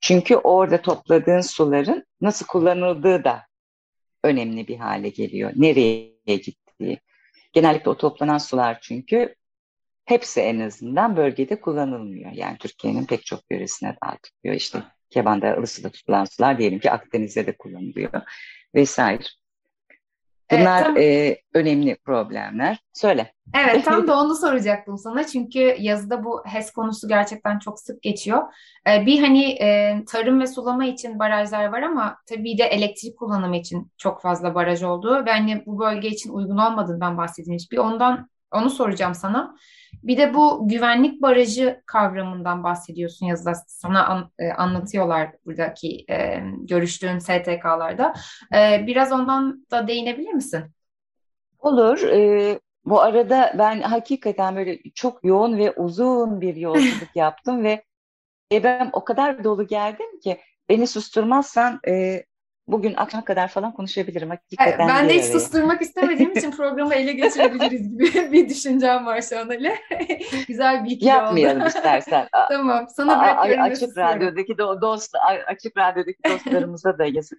Çünkü 0.00 0.36
orada 0.36 0.82
topladığın 0.82 1.40
suların 1.40 2.04
nasıl 2.20 2.46
kullanıldığı 2.46 3.24
da 3.24 3.42
önemli 4.24 4.68
bir 4.68 4.76
hale 4.76 5.08
geliyor. 5.08 5.52
Nereye 5.56 6.36
gittiği. 6.36 7.00
Genellikle 7.52 7.90
o 7.90 7.96
toplanan 7.96 8.38
sular 8.38 8.78
çünkü 8.80 9.34
hepsi 10.06 10.40
en 10.40 10.60
azından 10.60 11.16
bölgede 11.16 11.60
kullanılmıyor. 11.60 12.32
Yani 12.32 12.58
Türkiye'nin 12.58 13.04
pek 13.04 13.26
çok 13.26 13.40
yöresine 13.50 13.96
dağıtılıyor. 14.04 14.56
İşte 14.56 14.82
Keban'da, 15.10 15.56
Ilısu'da 15.56 15.90
tutulan 15.90 16.24
sular 16.24 16.58
diyelim 16.58 16.78
ki 16.78 16.90
Akdeniz'de 16.90 17.46
de 17.46 17.56
kullanılıyor 17.56 18.10
vesaire. 18.74 19.22
Bunlar 20.52 20.76
evet, 20.76 20.86
tam, 20.86 20.96
e, 20.96 21.36
önemli 21.54 21.96
problemler. 22.04 22.78
Söyle. 22.92 23.32
Evet 23.54 23.84
tam 23.84 24.06
da 24.08 24.20
onu 24.20 24.36
soracaktım 24.36 24.98
sana. 24.98 25.26
Çünkü 25.26 25.76
yazıda 25.78 26.24
bu 26.24 26.42
HES 26.46 26.70
konusu 26.70 27.08
gerçekten 27.08 27.58
çok 27.58 27.80
sık 27.80 28.02
geçiyor. 28.02 28.42
Ee, 28.88 29.06
bir 29.06 29.20
hani 29.20 29.44
e, 29.44 29.98
tarım 30.08 30.40
ve 30.40 30.46
sulama 30.46 30.84
için 30.84 31.18
barajlar 31.18 31.64
var 31.64 31.82
ama 31.82 32.16
tabii 32.26 32.58
de 32.58 32.64
elektrik 32.64 33.18
kullanımı 33.18 33.56
için 33.56 33.92
çok 33.96 34.22
fazla 34.22 34.54
baraj 34.54 34.82
olduğu 34.82 35.26
ve 35.26 35.30
hani 35.30 35.62
bu 35.66 35.78
bölge 35.78 36.08
için 36.08 36.30
uygun 36.30 36.58
olmadığından 36.58 37.18
bahsedilmiş. 37.18 37.72
Bir 37.72 37.78
ondan 37.78 38.28
onu 38.52 38.70
soracağım 38.70 39.14
sana. 39.14 39.56
Bir 40.02 40.16
de 40.16 40.34
bu 40.34 40.68
güvenlik 40.68 41.22
barajı 41.22 41.82
kavramından 41.86 42.64
bahsediyorsun 42.64 43.26
yazıda. 43.26 43.54
Sana 43.66 44.06
an, 44.06 44.30
e, 44.38 44.52
anlatıyorlar 44.52 45.30
buradaki 45.46 46.04
e, 46.10 46.42
görüştüğün 46.60 47.18
STK'larda. 47.18 48.14
E, 48.54 48.86
biraz 48.86 49.12
ondan 49.12 49.66
da 49.70 49.88
değinebilir 49.88 50.32
misin? 50.32 50.64
Olur. 51.58 52.02
E, 52.02 52.60
bu 52.84 53.00
arada 53.00 53.54
ben 53.58 53.80
hakikaten 53.80 54.56
böyle 54.56 54.78
çok 54.94 55.24
yoğun 55.24 55.58
ve 55.58 55.72
uzun 55.72 56.40
bir 56.40 56.56
yolculuk 56.56 57.08
yaptım 57.14 57.64
ve 57.64 57.84
ben 58.52 58.90
o 58.92 59.04
kadar 59.04 59.44
dolu 59.44 59.66
geldim 59.66 60.20
ki 60.20 60.40
beni 60.68 60.86
susturmazsan 60.86 61.80
e, 61.88 62.24
bugün 62.68 62.94
akşam 62.94 63.24
kadar 63.24 63.48
falan 63.48 63.72
konuşabilirim. 63.72 64.30
Hakikaten 64.30 64.88
ben 64.88 65.08
de 65.08 65.14
hiç 65.14 65.24
susturmak 65.24 65.82
istemediğim 65.82 66.32
için 66.36 66.50
programı 66.50 66.94
ele 66.94 67.12
geçirebiliriz 67.12 67.90
gibi 67.90 68.04
bir 68.32 68.48
düşüncem 68.48 69.06
var 69.06 69.22
şu 69.22 69.38
an 69.38 69.48
Ali. 69.48 69.74
Güzel 70.48 70.84
bir 70.84 70.90
ikili 70.90 71.08
Yapmayalım 71.08 71.60
oldu. 71.60 71.68
istersen. 71.68 72.28
tamam. 72.48 72.86
Sana 72.88 73.22
bırakıyorum. 73.22 73.62
Açık 73.62 73.96
radyodaki 73.98 74.58
dost, 74.58 75.14
açık 75.46 75.76
radyodaki 75.76 76.18
dostlarımıza 76.28 76.98
da 76.98 77.04
yazık. 77.04 77.38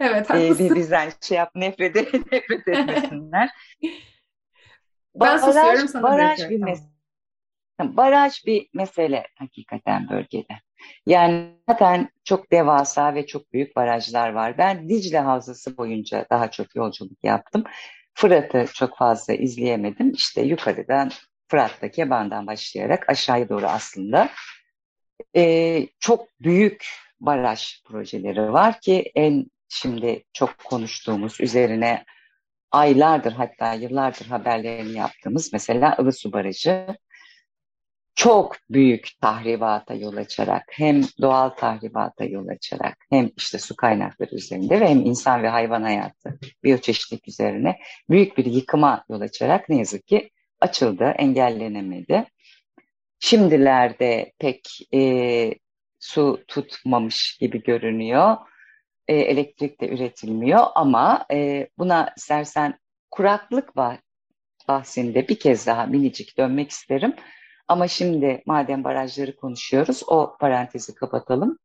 Evet, 0.00 0.30
haklısın. 0.30 0.66
Ee, 0.66 0.74
bizden 0.74 1.10
şey 1.20 1.38
yap, 1.38 1.50
nefret, 1.54 1.94
nefret 2.32 2.68
etmesinler. 2.68 3.50
ben 3.82 5.20
baraj, 5.20 5.40
susuyorum 5.40 5.88
sana 5.88 6.02
baraj 6.02 6.50
bir 6.50 6.58
mesele. 6.62 6.88
Baraj 7.80 8.46
bir 8.46 8.68
mesele 8.74 9.26
hakikaten 9.38 10.08
bölgede. 10.08 10.54
Yani 11.06 11.48
zaten 11.68 12.08
çok 12.24 12.52
devasa 12.52 13.14
ve 13.14 13.26
çok 13.26 13.52
büyük 13.52 13.76
barajlar 13.76 14.32
var. 14.32 14.58
Ben 14.58 14.88
Dicle 14.88 15.18
Havzası 15.18 15.76
boyunca 15.76 16.26
daha 16.30 16.50
çok 16.50 16.76
yolculuk 16.76 17.24
yaptım. 17.24 17.64
Fırat'ı 18.14 18.66
çok 18.74 18.96
fazla 18.96 19.34
izleyemedim. 19.34 20.12
İşte 20.12 20.42
yukarıdan 20.42 21.10
Fırat'ta 21.48 21.90
Keban'dan 21.90 22.46
başlayarak 22.46 23.08
aşağıya 23.08 23.48
doğru 23.48 23.66
aslında 23.66 24.28
e, 25.36 25.86
çok 26.00 26.40
büyük 26.40 26.86
baraj 27.20 27.82
projeleri 27.84 28.52
var 28.52 28.80
ki 28.80 29.12
en 29.14 29.46
şimdi 29.68 30.24
çok 30.32 30.58
konuştuğumuz 30.58 31.40
üzerine 31.40 32.04
aylardır 32.70 33.32
hatta 33.32 33.72
yıllardır 33.72 34.26
haberlerini 34.26 34.98
yaptığımız 34.98 35.52
mesela 35.52 35.96
Ilısu 36.00 36.32
Barajı 36.32 36.86
çok 38.18 38.56
büyük 38.70 39.08
tahribata 39.20 39.94
yol 39.94 40.16
açarak 40.16 40.64
hem 40.70 41.02
doğal 41.20 41.48
tahribata 41.48 42.24
yol 42.24 42.48
açarak 42.48 42.96
hem 43.10 43.30
işte 43.36 43.58
su 43.58 43.76
kaynakları 43.76 44.34
üzerinde 44.34 44.80
ve 44.80 44.88
hem 44.88 45.00
insan 45.00 45.42
ve 45.42 45.48
hayvan 45.48 45.82
hayatı 45.82 46.38
biyoçeşitlik 46.64 47.28
üzerine 47.28 47.78
büyük 48.10 48.38
bir 48.38 48.44
yıkıma 48.44 49.04
yol 49.10 49.20
açarak 49.20 49.68
ne 49.68 49.76
yazık 49.76 50.06
ki 50.06 50.30
açıldı, 50.60 51.04
engellenemedi. 51.04 52.24
Şimdilerde 53.20 54.32
pek 54.38 54.68
e, 54.94 55.54
su 55.98 56.44
tutmamış 56.48 57.36
gibi 57.40 57.62
görünüyor. 57.62 58.36
E, 59.08 59.14
elektrik 59.14 59.80
de 59.80 59.88
üretilmiyor 59.88 60.66
ama 60.74 61.26
e, 61.32 61.68
buna 61.78 62.14
istersen 62.16 62.78
kuraklık 63.10 63.76
bahsinde 64.68 65.28
bir 65.28 65.38
kez 65.38 65.66
daha 65.66 65.86
minicik 65.86 66.38
dönmek 66.38 66.70
isterim. 66.70 67.14
Ama 67.68 67.88
şimdi 67.88 68.42
madem 68.46 68.84
barajları 68.84 69.36
konuşuyoruz 69.36 70.02
o 70.06 70.36
parantezi 70.40 70.94
kapatalım. 70.94 71.58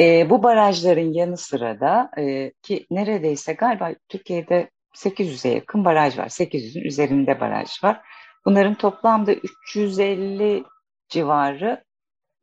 E, 0.00 0.30
bu 0.30 0.42
barajların 0.42 1.12
yanı 1.12 1.36
sıra 1.36 1.80
da 1.80 2.10
e, 2.18 2.52
ki 2.62 2.86
neredeyse 2.90 3.52
galiba 3.52 3.94
Türkiye'de 4.08 4.70
800'e 4.94 5.50
yakın 5.50 5.84
baraj 5.84 6.18
var. 6.18 6.28
800'ün 6.28 6.84
üzerinde 6.84 7.40
baraj 7.40 7.84
var. 7.84 8.00
Bunların 8.44 8.74
toplamda 8.74 9.32
350 9.32 10.64
civarı 11.08 11.84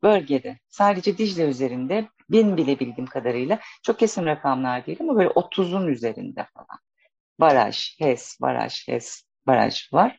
bölgede. 0.02 0.58
Sadece 0.68 1.18
Dicle 1.18 1.44
üzerinde 1.44 2.08
bin 2.30 2.56
bile 2.56 2.80
bildiğim 2.80 3.06
kadarıyla 3.06 3.58
çok 3.82 3.98
kesin 3.98 4.26
rakamlar 4.26 4.86
değil 4.86 4.98
ama 5.00 5.16
böyle 5.16 5.28
30'un 5.28 5.86
üzerinde 5.86 6.46
falan. 6.54 6.78
Baraj, 7.40 7.96
HES, 7.98 8.40
baraj, 8.40 8.88
HES, 8.88 9.24
baraj 9.46 9.92
var. 9.92 10.18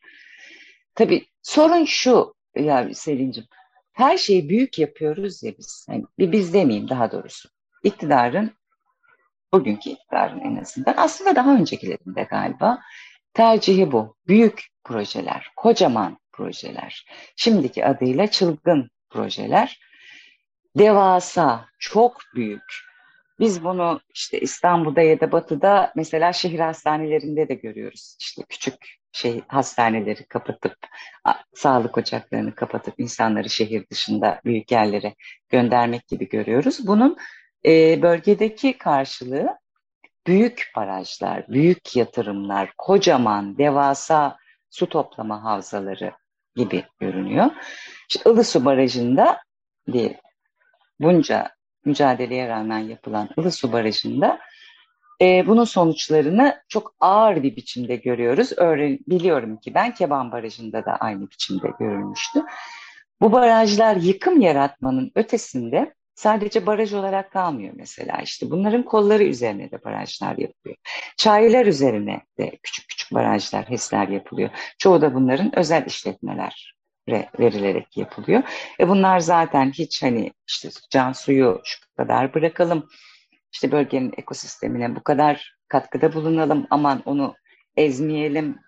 Tabii 0.95 1.25
sorun 1.45 1.85
şu 1.85 2.35
ya 2.55 2.89
Selin'cim. 2.93 3.45
Her 3.93 4.17
şeyi 4.17 4.49
büyük 4.49 4.79
yapıyoruz 4.79 5.43
ya 5.43 5.53
biz. 5.57 5.85
Yani 5.89 6.05
bir 6.19 6.31
biz 6.31 6.53
demeyeyim 6.53 6.89
daha 6.89 7.11
doğrusu. 7.11 7.49
İktidarın, 7.83 8.51
bugünkü 9.53 9.89
iktidarın 9.89 10.39
en 10.39 10.55
azından 10.55 10.93
aslında 10.97 11.35
daha 11.35 11.55
öncekilerinde 11.55 12.23
galiba 12.23 12.79
tercihi 13.33 13.91
bu. 13.91 14.15
Büyük 14.27 14.63
projeler, 14.83 15.51
kocaman 15.55 16.17
projeler. 16.31 17.05
Şimdiki 17.35 17.85
adıyla 17.85 18.27
çılgın 18.27 18.89
projeler. 19.09 19.79
Devasa, 20.77 21.65
çok 21.79 22.21
büyük. 22.35 22.85
Biz 23.39 23.63
bunu 23.63 24.01
işte 24.13 24.39
İstanbul'da 24.39 25.01
ya 25.01 25.19
da 25.19 25.31
Batı'da 25.31 25.93
mesela 25.95 26.33
şehir 26.33 26.59
hastanelerinde 26.59 27.49
de 27.49 27.53
görüyoruz. 27.53 28.17
İşte 28.19 28.43
küçük 28.49 28.97
şey 29.15 29.41
hastaneleri 29.47 30.25
kapatıp 30.25 30.75
sağlık 31.53 31.97
ocaklarını 31.97 32.55
kapatıp 32.55 32.93
insanları 32.97 33.49
şehir 33.49 33.89
dışında 33.89 34.41
büyük 34.45 34.71
yerlere 34.71 35.15
göndermek 35.49 36.07
gibi 36.07 36.29
görüyoruz. 36.29 36.87
Bunun 36.87 37.17
e, 37.65 38.01
bölgedeki 38.01 38.77
karşılığı 38.77 39.57
büyük 40.27 40.71
barajlar, 40.75 41.47
büyük 41.47 41.95
yatırımlar, 41.95 42.73
kocaman, 42.77 43.57
devasa 43.57 44.37
su 44.69 44.89
toplama 44.89 45.43
havzaları 45.43 46.11
gibi 46.55 46.83
görünüyor. 46.99 47.51
İşte 48.09 48.31
Ilısu 48.31 48.65
Barajı'nda 48.65 49.41
diye 49.91 50.21
bunca 50.99 51.51
mücadeleye 51.85 52.47
rağmen 52.47 52.79
yapılan 52.79 53.29
Ilısu 53.37 53.71
Barajı'nda 53.71 54.39
e, 55.21 55.47
bunun 55.47 55.63
sonuçlarını 55.63 56.61
çok 56.69 56.95
ağır 56.99 57.43
bir 57.43 57.55
biçimde 57.55 57.95
görüyoruz. 57.95 58.51
Öyle 58.57 58.99
biliyorum 59.07 59.57
ki 59.57 59.73
ben 59.73 59.93
Keban 59.93 60.31
Barajı'nda 60.31 60.85
da 60.85 60.95
aynı 60.95 61.31
biçimde 61.31 61.67
görülmüştü. 61.79 62.43
Bu 63.21 63.31
barajlar 63.31 63.95
yıkım 63.95 64.41
yaratmanın 64.41 65.11
ötesinde 65.15 65.93
sadece 66.15 66.65
baraj 66.65 66.93
olarak 66.93 67.31
kalmıyor 67.31 67.73
mesela. 67.77 68.21
İşte 68.21 68.51
bunların 68.51 68.83
kolları 68.83 69.23
üzerine 69.23 69.71
de 69.71 69.83
barajlar 69.83 70.37
yapılıyor. 70.37 70.77
Çaylar 71.17 71.65
üzerine 71.65 72.21
de 72.39 72.51
küçük 72.63 72.89
küçük 72.89 73.13
barajlar, 73.13 73.69
HES'ler 73.69 74.07
yapılıyor. 74.07 74.49
Çoğu 74.77 75.01
da 75.01 75.13
bunların 75.13 75.59
özel 75.59 75.85
işletmeler 75.85 76.75
verilerek 77.39 77.97
yapılıyor. 77.97 78.43
E 78.79 78.89
bunlar 78.89 79.19
zaten 79.19 79.71
hiç 79.71 80.03
hani 80.03 80.31
işte 80.47 80.69
can 80.89 81.11
suyu 81.11 81.61
şu 81.63 81.79
kadar 81.97 82.33
bırakalım 82.33 82.89
işte 83.55 83.71
bölgenin 83.71 84.13
ekosistemine 84.17 84.95
bu 84.95 85.03
kadar 85.03 85.55
katkıda 85.67 86.13
bulunalım, 86.13 86.67
aman 86.69 87.01
onu 87.05 87.35
ezmeyelim 87.77 88.59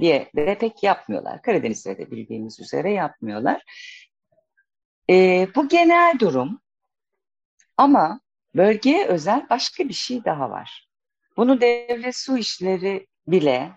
diye 0.00 0.30
de 0.36 0.58
pek 0.58 0.82
yapmıyorlar. 0.82 1.42
Karadeniz'de 1.42 1.98
de 1.98 2.10
bildiğimiz 2.10 2.60
üzere 2.60 2.92
yapmıyorlar. 2.92 3.62
E, 5.10 5.48
bu 5.54 5.68
genel 5.68 6.18
durum 6.18 6.60
ama 7.76 8.20
bölgeye 8.54 9.06
özel 9.06 9.46
başka 9.50 9.88
bir 9.88 9.94
şey 9.94 10.24
daha 10.24 10.50
var. 10.50 10.88
Bunu 11.36 11.60
devlet 11.60 12.16
su 12.16 12.38
işleri 12.38 13.06
bile, 13.26 13.72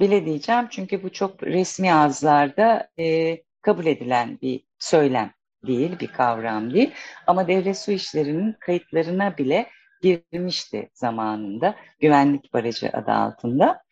bile 0.00 0.26
diyeceğim 0.26 0.66
çünkü 0.70 1.02
bu 1.02 1.12
çok 1.12 1.42
resmi 1.42 1.92
ağızlarda 1.92 2.90
e, 2.98 3.36
kabul 3.62 3.86
edilen 3.86 4.38
bir 4.42 4.64
söylem 4.78 5.35
değil, 5.66 6.00
bir 6.00 6.06
kavram 6.06 6.74
değil. 6.74 6.90
Ama 7.26 7.48
devlet 7.48 7.78
su 7.78 7.92
işlerinin 7.92 8.56
kayıtlarına 8.60 9.38
bile 9.38 9.70
girmişti 10.02 10.90
zamanında 10.94 11.76
güvenlik 12.00 12.52
barajı 12.52 12.90
adı 12.92 13.10
altında. 13.10 13.82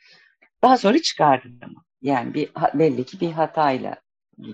Daha 0.62 0.79
sonra 0.79 0.98
çıkarıldı 1.03 1.66
mı? 1.66 1.85
Yani 2.03 2.35
bir, 2.35 2.50
belli 2.74 3.05
ki 3.05 3.20
bir 3.20 3.33
hatayla 3.33 3.96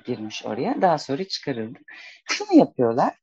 girmiş 0.04 0.44
oraya. 0.44 0.82
Daha 0.82 0.98
sonra 0.98 1.24
çıkarıldı. 1.24 1.78
Şunu 2.24 2.58
yapıyorlar. 2.58 3.14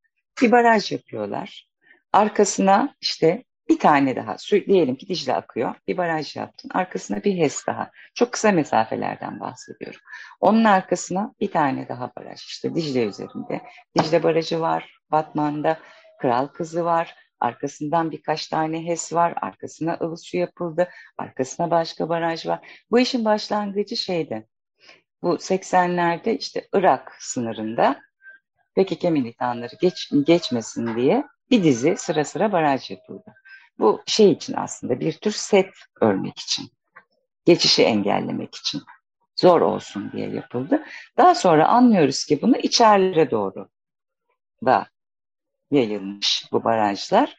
Bir 0.42 0.52
baraj 0.52 0.92
yapıyorlar. 0.92 1.70
Arkasına 2.14 2.96
işte 3.02 3.44
bir 3.70 3.80
tane 3.80 4.16
daha 4.16 4.38
diyelim 4.68 4.96
ki 4.96 5.08
Dicle 5.08 5.36
akıyor. 5.36 5.76
Bir 5.88 5.98
baraj 5.98 6.36
yaptın. 6.36 6.70
Arkasına 6.74 7.24
bir 7.24 7.38
HES 7.38 7.68
daha. 7.68 7.92
Çok 8.14 8.32
kısa 8.32 8.52
mesafelerden 8.52 9.40
bahsediyorum. 9.40 10.00
Onun 10.40 10.64
arkasına 10.64 11.34
bir 11.40 11.52
tane 11.52 11.90
daha 11.90 12.12
baraj. 12.18 12.40
İşte 12.40 12.76
Dicle 12.76 13.06
üzerinde. 13.06 13.62
Dicle 13.98 14.24
barajı 14.24 14.60
var. 14.62 15.00
Batman'da 15.12 15.80
Kral 16.22 16.48
Kızı 16.48 16.86
var. 16.86 17.16
Arkasından 17.40 18.12
birkaç 18.12 18.48
tane 18.48 18.86
HES 18.86 19.14
var. 19.14 19.34
Arkasına 19.42 19.98
Ilısu 20.02 20.38
yapıldı. 20.38 20.90
Arkasına 21.18 21.72
başka 21.72 22.10
baraj 22.10 22.48
var. 22.48 22.84
Bu 22.92 23.00
işin 23.00 23.26
başlangıcı 23.26 23.98
şeydi. 23.98 24.48
Bu 25.24 25.36
80'lerde 25.36 26.38
işte 26.38 26.68
Irak 26.74 27.16
sınırında 27.20 28.02
PKK 28.76 29.04
militanları 29.04 29.76
geç, 29.82 30.12
geçmesin 30.26 30.96
diye 30.96 31.24
bir 31.52 31.64
dizi 31.64 31.98
sıra 31.98 32.26
sıra 32.26 32.52
baraj 32.52 32.92
yapıldı. 32.92 33.34
Bu 33.80 34.02
şey 34.06 34.32
için 34.32 34.54
aslında 34.58 35.00
bir 35.00 35.14
tür 35.14 35.32
set 35.32 35.70
örmek 36.02 36.40
için. 36.40 36.70
Geçişi 37.46 37.84
engellemek 37.84 38.56
için. 38.56 38.82
zor 39.36 39.62
olsun 39.62 40.12
diye 40.12 40.30
yapıldı. 40.30 40.84
Daha 41.18 41.36
sonra 41.36 41.68
anlıyoruz 41.68 42.26
ki 42.26 42.42
bunu 42.42 42.58
içerilere 42.58 43.32
doğru 43.32 43.70
da 44.66 44.88
yayılmış 45.72 46.46
bu 46.52 46.64
barajlar. 46.64 47.38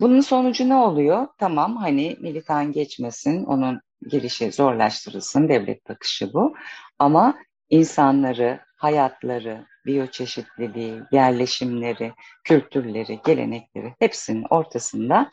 Bunun 0.00 0.20
sonucu 0.20 0.68
ne 0.68 0.74
oluyor? 0.74 1.26
Tamam 1.38 1.76
hani 1.76 2.16
militan 2.20 2.72
geçmesin, 2.72 3.44
onun 3.44 3.80
girişi 4.10 4.52
zorlaştırılsın, 4.52 5.48
devlet 5.48 5.88
bakışı 5.88 6.32
bu. 6.32 6.54
Ama 6.98 7.34
insanları, 7.70 8.60
hayatları, 8.76 9.66
biyoçeşitliliği, 9.86 11.02
yerleşimleri, 11.12 12.12
kültürleri, 12.44 13.20
gelenekleri 13.24 13.94
hepsinin 13.98 14.46
ortasında 14.50 15.30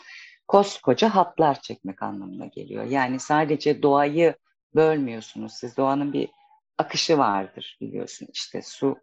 koskoca 0.47 1.15
hatlar 1.15 1.61
çekmek 1.61 2.03
anlamına 2.03 2.45
geliyor. 2.45 2.83
Yani 2.83 3.19
sadece 3.19 3.81
doğayı 3.81 4.35
bölmüyorsunuz. 4.75 5.53
Siz 5.53 5.77
doğanın 5.77 6.13
bir 6.13 6.29
akışı 6.77 7.17
vardır 7.17 7.77
biliyorsun. 7.81 8.27
İşte 8.33 8.61
su 8.61 8.97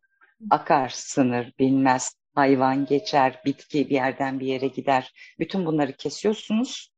akar, 0.50 0.88
sınır 0.88 1.52
bilmez, 1.58 2.14
hayvan 2.34 2.86
geçer, 2.86 3.42
bitki 3.44 3.90
bir 3.90 3.94
yerden 3.94 4.40
bir 4.40 4.46
yere 4.46 4.66
gider. 4.66 5.12
Bütün 5.38 5.66
bunları 5.66 5.92
kesiyorsunuz. 5.92 6.92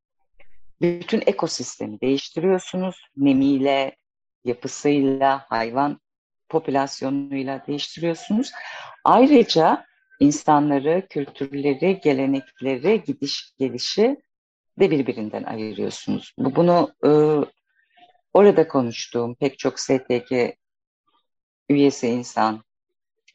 Bütün 0.81 1.23
ekosistemi 1.27 2.01
değiştiriyorsunuz. 2.01 2.97
Nemiyle, 3.17 3.97
yapısıyla, 4.45 5.47
hayvan 5.49 6.01
popülasyonuyla 6.53 7.67
değiştiriyorsunuz. 7.67 8.53
Ayrıca 9.05 9.87
insanları, 10.21 11.07
kültürleri, 11.11 12.01
gelenekleri, 12.05 13.03
gidiş 13.07 13.53
gelişi 13.59 14.17
de 14.79 14.91
birbirinden 14.91 15.43
ayırıyorsunuz. 15.43 16.35
Bu 16.39 16.57
Bunu 16.57 16.95
e, 17.05 17.11
orada 18.33 18.69
konuştuğum 18.69 19.35
pek 19.35 19.59
çok 19.59 19.81
STK 19.81 20.33
üyesi 21.69 22.09
insan, 22.09 22.65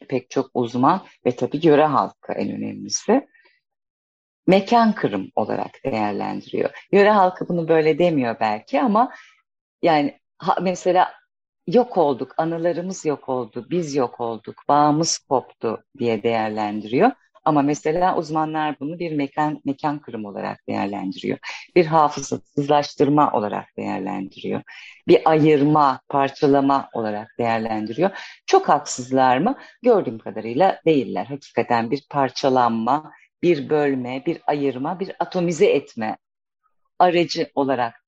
pek 0.10 0.30
çok 0.30 0.49
uzman 0.53 1.06
ve 1.25 1.36
tabii 1.36 1.65
yöre 1.67 1.86
halkı 1.86 2.34
en 2.34 2.51
önemlisi 2.51 3.27
mekan 4.47 4.95
kırım 4.95 5.32
olarak 5.36 5.71
değerlendiriyor. 5.86 6.88
Yöre 6.91 7.12
halkı 7.12 7.49
bunu 7.49 7.67
böyle 7.67 7.99
demiyor 7.99 8.36
belki 8.39 8.82
ama 8.82 9.13
yani 9.82 10.19
ha, 10.38 10.56
mesela 10.62 11.13
yok 11.67 11.97
olduk, 11.97 12.34
anılarımız 12.38 13.06
yok 13.06 13.30
oldu, 13.30 13.67
biz 13.69 13.95
yok 13.95 14.19
olduk, 14.19 14.56
bağımız 14.69 15.17
koptu 15.17 15.84
diye 15.99 16.23
değerlendiriyor. 16.23 17.12
Ama 17.45 17.62
mesela 17.62 18.17
uzmanlar 18.17 18.80
bunu 18.80 18.99
bir 18.99 19.12
mekan, 19.12 19.62
mekan 19.65 19.99
kırım 19.99 20.25
olarak 20.25 20.67
değerlendiriyor. 20.67 21.38
Bir 21.75 21.86
hafızasızlaştırma 21.86 23.32
olarak 23.32 23.77
değerlendiriyor. 23.77 24.62
Bir 25.08 25.30
ayırma, 25.30 26.01
parçalama 26.10 26.89
olarak 26.93 27.36
değerlendiriyor. 27.39 28.10
Çok 28.45 28.69
haksızlar 28.69 29.38
mı? 29.38 29.58
Gördüğüm 29.84 30.19
kadarıyla 30.19 30.82
değiller. 30.86 31.25
Hakikaten 31.25 31.91
bir 31.91 32.03
parçalanma, 32.10 33.12
bir 33.41 33.69
bölme, 33.69 34.23
bir 34.25 34.41
ayırma, 34.47 34.99
bir 34.99 35.12
atomize 35.19 35.65
etme 35.65 36.17
aracı 36.99 37.49
olarak 37.56 38.07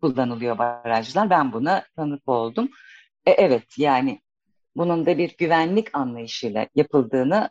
kullanılıyor 0.00 0.58
barajlar. 0.58 1.30
Ben 1.30 1.52
buna 1.52 1.84
tanık 1.96 2.28
oldum. 2.28 2.68
E, 3.26 3.30
evet 3.30 3.78
yani 3.78 4.20
bunun 4.76 5.06
da 5.06 5.18
bir 5.18 5.36
güvenlik 5.38 5.94
anlayışıyla 5.94 6.66
yapıldığını 6.74 7.50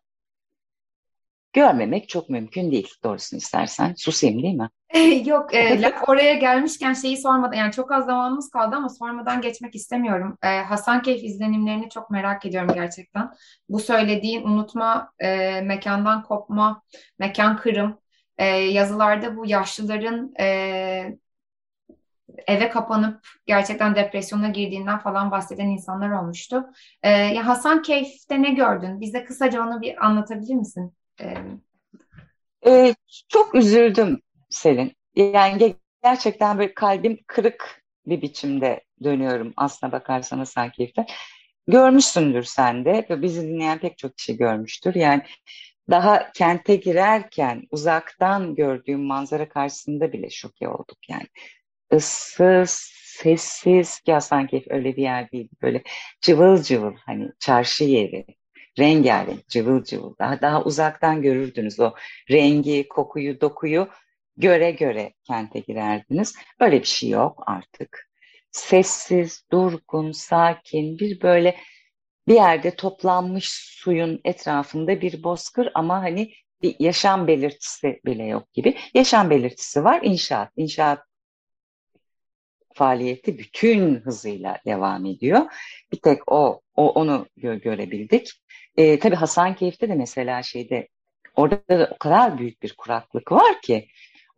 görmemek 1.53 2.10
çok 2.10 2.29
mümkün 2.29 2.71
değil 2.71 2.93
doğrusunu 3.03 3.38
istersen. 3.38 3.93
Susayım 3.97 4.43
değil 4.43 4.55
mi? 4.55 4.69
Yok 5.25 5.53
e, 5.53 5.81
laf 5.81 6.10
oraya 6.10 6.33
gelmişken 6.33 6.93
şeyi 6.93 7.17
sormadan 7.17 7.57
yani 7.57 7.71
çok 7.71 7.91
az 7.91 8.05
zamanımız 8.05 8.49
kaldı 8.49 8.75
ama 8.75 8.89
sormadan 8.89 9.41
geçmek 9.41 9.75
istemiyorum. 9.75 10.38
E, 10.43 10.47
Hasankeyf 10.47 11.23
izlenimlerini 11.23 11.89
çok 11.89 12.10
merak 12.10 12.45
ediyorum 12.45 12.71
gerçekten. 12.73 13.31
Bu 13.69 13.79
söylediğin 13.79 14.43
unutma, 14.43 15.12
e, 15.19 15.62
mekandan 15.62 16.23
kopma, 16.23 16.81
mekan 17.19 17.57
kırım, 17.57 17.99
e, 18.38 18.45
yazılarda 18.45 19.38
bu 19.38 19.45
yaşlıların 19.45 20.33
e, 20.39 21.17
eve 22.47 22.69
kapanıp 22.69 23.28
gerçekten 23.45 23.95
depresyona 23.95 24.50
girdiğinden 24.50 25.00
falan 25.00 25.32
bahseden 25.32 25.67
insanlar 25.67 26.12
olmuştu. 26.21 26.65
E, 27.04 27.10
ya 27.10 27.47
Hasankeyf'te 27.47 28.41
ne 28.41 28.50
gördün? 28.50 29.02
Bize 29.02 29.23
kısaca 29.23 29.63
onu 29.63 29.82
bir 29.82 30.06
anlatabilir 30.06 30.56
misin? 30.56 30.93
Ee, 32.65 32.95
çok 33.30 33.56
üzüldüm 33.56 34.21
Selin. 34.50 34.93
Yani 35.15 35.76
gerçekten 36.04 36.58
böyle 36.58 36.73
kalbim 36.73 37.19
kırık 37.28 37.82
bir 38.06 38.21
biçimde 38.21 38.82
dönüyorum 39.04 39.54
aslına 39.58 39.91
bakarsan 39.91 40.38
Hasankeyf'te. 40.38 41.06
Görmüşsündür 41.67 42.43
sen 42.43 42.86
de 42.86 43.06
ve 43.10 43.21
bizi 43.21 43.41
dinleyen 43.41 43.80
pek 43.80 43.97
çok 43.97 44.17
kişi 44.17 44.38
görmüştür. 44.38 44.95
Yani 44.95 45.23
daha 45.89 46.32
kente 46.32 46.76
girerken 46.76 47.63
uzaktan 47.71 48.56
gördüğüm 48.56 49.04
manzara 49.04 49.50
karşısında 49.50 50.13
bile 50.13 50.30
şoke 50.30 50.67
olduk 50.67 51.10
yani. 51.10 51.28
Issız, 51.91 52.91
sessiz 53.06 54.00
ki 54.00 54.13
Hasankeyf 54.13 54.63
öyle 54.69 54.95
bir 54.95 55.02
yer 55.02 55.32
değil. 55.32 55.50
Böyle 55.62 55.84
cıvıl 56.21 56.62
cıvıl 56.63 56.93
hani 57.06 57.30
çarşı 57.39 57.84
yeri 57.84 58.26
rengarenk, 58.80 59.47
cıvıl 59.50 59.84
cıvıl. 59.84 60.15
Daha, 60.19 60.41
daha 60.41 60.63
uzaktan 60.63 61.21
görürdünüz 61.21 61.80
o 61.80 61.93
rengi, 62.32 62.88
kokuyu, 62.88 63.41
dokuyu 63.41 63.88
göre 64.38 64.71
göre 64.71 65.13
kente 65.23 65.60
girerdiniz. 65.60 66.36
Böyle 66.60 66.80
bir 66.80 66.88
şey 66.88 67.10
yok 67.10 67.43
artık. 67.47 68.10
Sessiz, 68.52 69.43
durgun, 69.52 70.12
sakin, 70.12 71.00
bir 71.00 71.21
böyle 71.21 71.56
bir 72.28 72.34
yerde 72.34 72.76
toplanmış 72.76 73.50
suyun 73.84 74.21
etrafında 74.26 75.02
bir 75.02 75.23
bozkır 75.23 75.69
ama 75.73 76.02
hani 76.02 76.34
bir 76.62 76.76
yaşam 76.80 77.28
belirtisi 77.28 78.00
bile 78.06 78.23
yok 78.26 78.54
gibi. 78.54 78.78
Yaşam 78.93 79.30
belirtisi 79.30 79.84
var 79.84 80.00
inşaat. 80.04 80.52
İnşaat 80.56 81.07
faaliyeti 82.78 83.38
bütün 83.38 83.96
hızıyla 83.96 84.58
devam 84.66 85.06
ediyor. 85.06 85.42
Bir 85.92 85.98
tek 85.98 86.32
o, 86.32 86.62
o 86.76 86.90
onu 86.90 87.28
gö 87.38 87.56
görebildik. 87.56 88.32
E, 88.78 89.00
tabii 89.00 89.16
Hasankeyf'te 89.16 89.90
de 89.90 89.96
mesela 89.96 90.44
şeyde 90.44 90.88
orada 91.36 91.62
da 91.70 91.90
o 91.96 91.98
kadar 91.98 92.38
büyük 92.38 92.63
bir 92.63 92.74
kuraklık 92.78 93.32
var 93.32 93.62
ki 93.62 93.88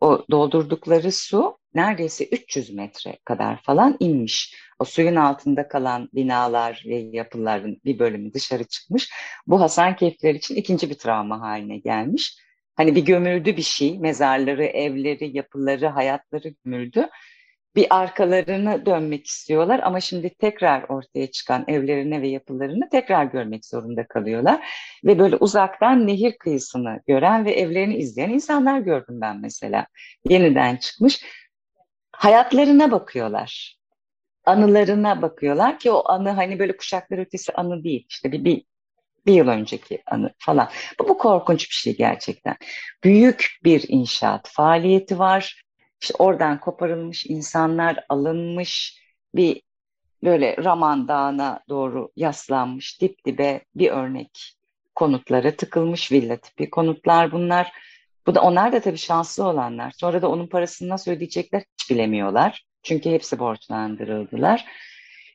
o 0.00 0.24
doldurdukları 0.30 1.12
su 1.12 1.58
neredeyse 1.74 2.24
300 2.24 2.70
metre 2.70 3.18
kadar 3.24 3.62
falan 3.62 3.96
inmiş. 4.00 4.54
O 4.78 4.84
suyun 4.84 5.16
altında 5.16 5.68
kalan 5.68 6.08
binalar 6.14 6.84
ve 6.86 6.96
yapıların 6.96 7.80
bir 7.84 7.98
bölümü 7.98 8.32
dışarı 8.32 8.64
çıkmış. 8.64 9.10
Bu 9.46 9.60
Hasankeyfler 9.60 10.34
için 10.34 10.54
ikinci 10.54 10.90
bir 10.90 10.94
travma 10.94 11.40
haline 11.40 11.78
gelmiş. 11.78 12.36
Hani 12.76 12.94
bir 12.94 13.04
gömüldü 13.04 13.56
bir 13.56 13.62
şey, 13.62 13.98
mezarları, 13.98 14.64
evleri, 14.64 15.36
yapıları, 15.36 15.86
hayatları 15.86 16.54
gömüldü 16.64 17.08
bir 17.76 17.86
arkalarını 17.90 18.86
dönmek 18.86 19.26
istiyorlar 19.26 19.80
ama 19.82 20.00
şimdi 20.00 20.34
tekrar 20.34 20.82
ortaya 20.82 21.30
çıkan 21.30 21.64
evlerine 21.68 22.22
ve 22.22 22.28
yapılarını 22.28 22.88
tekrar 22.88 23.24
görmek 23.24 23.66
zorunda 23.66 24.06
kalıyorlar. 24.06 24.66
Ve 25.04 25.18
böyle 25.18 25.36
uzaktan 25.36 26.06
nehir 26.06 26.38
kıyısını 26.38 27.00
gören 27.06 27.44
ve 27.44 27.52
evlerini 27.52 27.96
izleyen 27.96 28.30
insanlar 28.30 28.80
gördüm 28.80 29.20
ben 29.20 29.40
mesela. 29.40 29.86
Yeniden 30.24 30.76
çıkmış. 30.76 31.24
Hayatlarına 32.12 32.90
bakıyorlar. 32.90 33.76
Anılarına 34.44 35.22
bakıyorlar 35.22 35.78
ki 35.78 35.90
o 35.90 36.08
anı 36.08 36.30
hani 36.30 36.58
böyle 36.58 36.76
kuşaklar 36.76 37.18
ötesi 37.18 37.52
anı 37.52 37.84
değil. 37.84 38.06
İşte 38.08 38.32
bir, 38.32 38.44
bir 38.44 38.64
bir 39.26 39.32
yıl 39.34 39.48
önceki 39.48 40.02
anı 40.06 40.34
falan. 40.38 40.68
Bu, 41.00 41.08
bu 41.08 41.18
korkunç 41.18 41.70
bir 41.70 41.74
şey 41.74 41.96
gerçekten. 41.96 42.56
Büyük 43.04 43.58
bir 43.64 43.84
inşaat 43.88 44.48
faaliyeti 44.48 45.18
var 45.18 45.62
işte 46.02 46.14
oradan 46.18 46.60
koparılmış 46.60 47.26
insanlar 47.26 48.04
alınmış 48.08 49.00
bir 49.34 49.62
böyle 50.24 50.56
Raman 50.64 51.08
Dağı'na 51.08 51.60
doğru 51.68 52.12
yaslanmış 52.16 53.00
dip 53.00 53.24
dibe 53.24 53.64
bir 53.74 53.90
örnek 53.90 54.56
konutlara 54.94 55.56
tıkılmış 55.56 56.12
villa 56.12 56.36
tipi 56.36 56.70
konutlar 56.70 57.32
bunlar. 57.32 57.72
Bu 58.26 58.34
da 58.34 58.42
onlar 58.42 58.72
da 58.72 58.80
tabii 58.80 58.98
şanslı 58.98 59.44
olanlar. 59.44 59.90
Sonra 59.96 60.22
da 60.22 60.30
onun 60.30 60.46
parasını 60.46 60.88
nasıl 60.88 61.10
ödeyecekler 61.10 61.62
hiç 61.78 61.90
bilemiyorlar. 61.90 62.64
Çünkü 62.82 63.10
hepsi 63.10 63.38
borçlandırıldılar. 63.38 64.64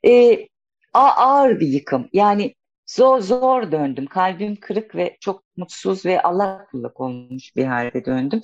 Ee, 0.05 0.47
ağır 0.93 1.59
bir 1.59 1.67
yıkım. 1.67 2.09
Yani 2.13 2.55
zor 2.85 3.19
zor 3.19 3.71
döndüm. 3.71 4.05
Kalbim 4.05 4.55
kırık 4.55 4.95
ve 4.95 5.17
çok 5.19 5.43
mutsuz 5.57 6.05
ve 6.05 6.21
Allah 6.21 6.67
kullak 6.71 7.01
olmuş 7.01 7.55
bir 7.55 7.65
halde 7.65 8.05
döndüm. 8.05 8.41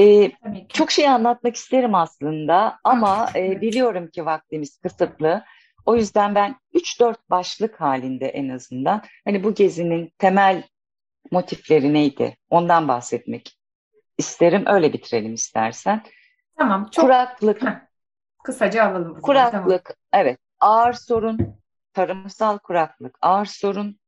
Ee, 0.00 0.32
çok 0.68 0.90
şey 0.90 1.08
anlatmak 1.08 1.56
isterim 1.56 1.94
aslında 1.94 2.78
ama 2.84 3.28
e, 3.36 3.60
biliyorum 3.60 4.10
ki 4.10 4.26
vaktimiz 4.26 4.78
kısıtlı. 4.78 5.44
O 5.86 5.96
yüzden 5.96 6.34
ben 6.34 6.56
3-4 6.74 7.16
başlık 7.30 7.80
halinde 7.80 8.26
en 8.28 8.48
azından 8.48 9.02
hani 9.24 9.44
bu 9.44 9.54
gezinin 9.54 10.12
temel 10.18 10.62
motifleri 11.30 11.94
neydi 11.94 12.36
ondan 12.50 12.88
bahsetmek 12.88 13.58
isterim. 14.18 14.64
Öyle 14.66 14.92
bitirelim 14.92 15.34
istersen. 15.34 16.02
Tamam. 16.58 16.88
Çok... 16.92 17.04
Kuraklık. 17.04 17.62
Heh. 17.62 17.90
Kısaca 18.44 18.84
alalım. 18.84 19.20
Kuraklık, 19.20 19.84
tamam. 19.84 19.96
evet. 20.12 20.38
ağır 20.60 20.92
sorun, 20.92 21.60
tarımsal 21.92 22.58
kuraklık, 22.58 23.18
ağır 23.22 23.46
sorun. 23.46 24.00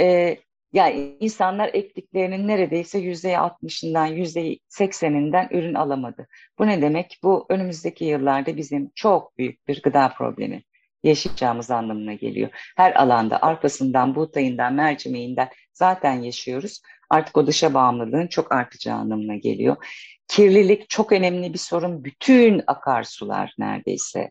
Ee, 0.00 0.38
yani 0.72 1.16
insanlar 1.20 1.70
ektiklerinin 1.72 2.48
neredeyse 2.48 2.98
yüzde 2.98 3.38
altmışından 3.38 4.06
yüzde 4.06 4.58
sekseninden 4.68 5.48
ürün 5.50 5.74
alamadı. 5.74 6.26
Bu 6.58 6.66
ne 6.66 6.82
demek? 6.82 7.18
Bu 7.22 7.46
önümüzdeki 7.48 8.04
yıllarda 8.04 8.56
bizim 8.56 8.90
çok 8.94 9.38
büyük 9.38 9.68
bir 9.68 9.82
gıda 9.82 10.08
problemi 10.18 10.62
yaşayacağımız 11.02 11.70
anlamına 11.70 12.14
geliyor. 12.14 12.48
Her 12.76 13.02
alanda 13.02 13.42
arpasından, 13.42 14.14
buğdayından, 14.14 14.74
mercimeğinden 14.74 15.48
zaten 15.72 16.22
yaşıyoruz. 16.22 16.82
Artık 17.10 17.36
o 17.36 17.46
dışa 17.46 17.74
bağımlılığın 17.74 18.26
çok 18.26 18.52
artacağı 18.52 18.96
anlamına 18.96 19.36
geliyor. 19.36 19.76
Kirlilik 20.28 20.88
çok 20.90 21.12
önemli 21.12 21.52
bir 21.52 21.58
sorun. 21.58 22.04
Bütün 22.04 22.62
akarsular 22.66 23.54
neredeyse 23.58 24.30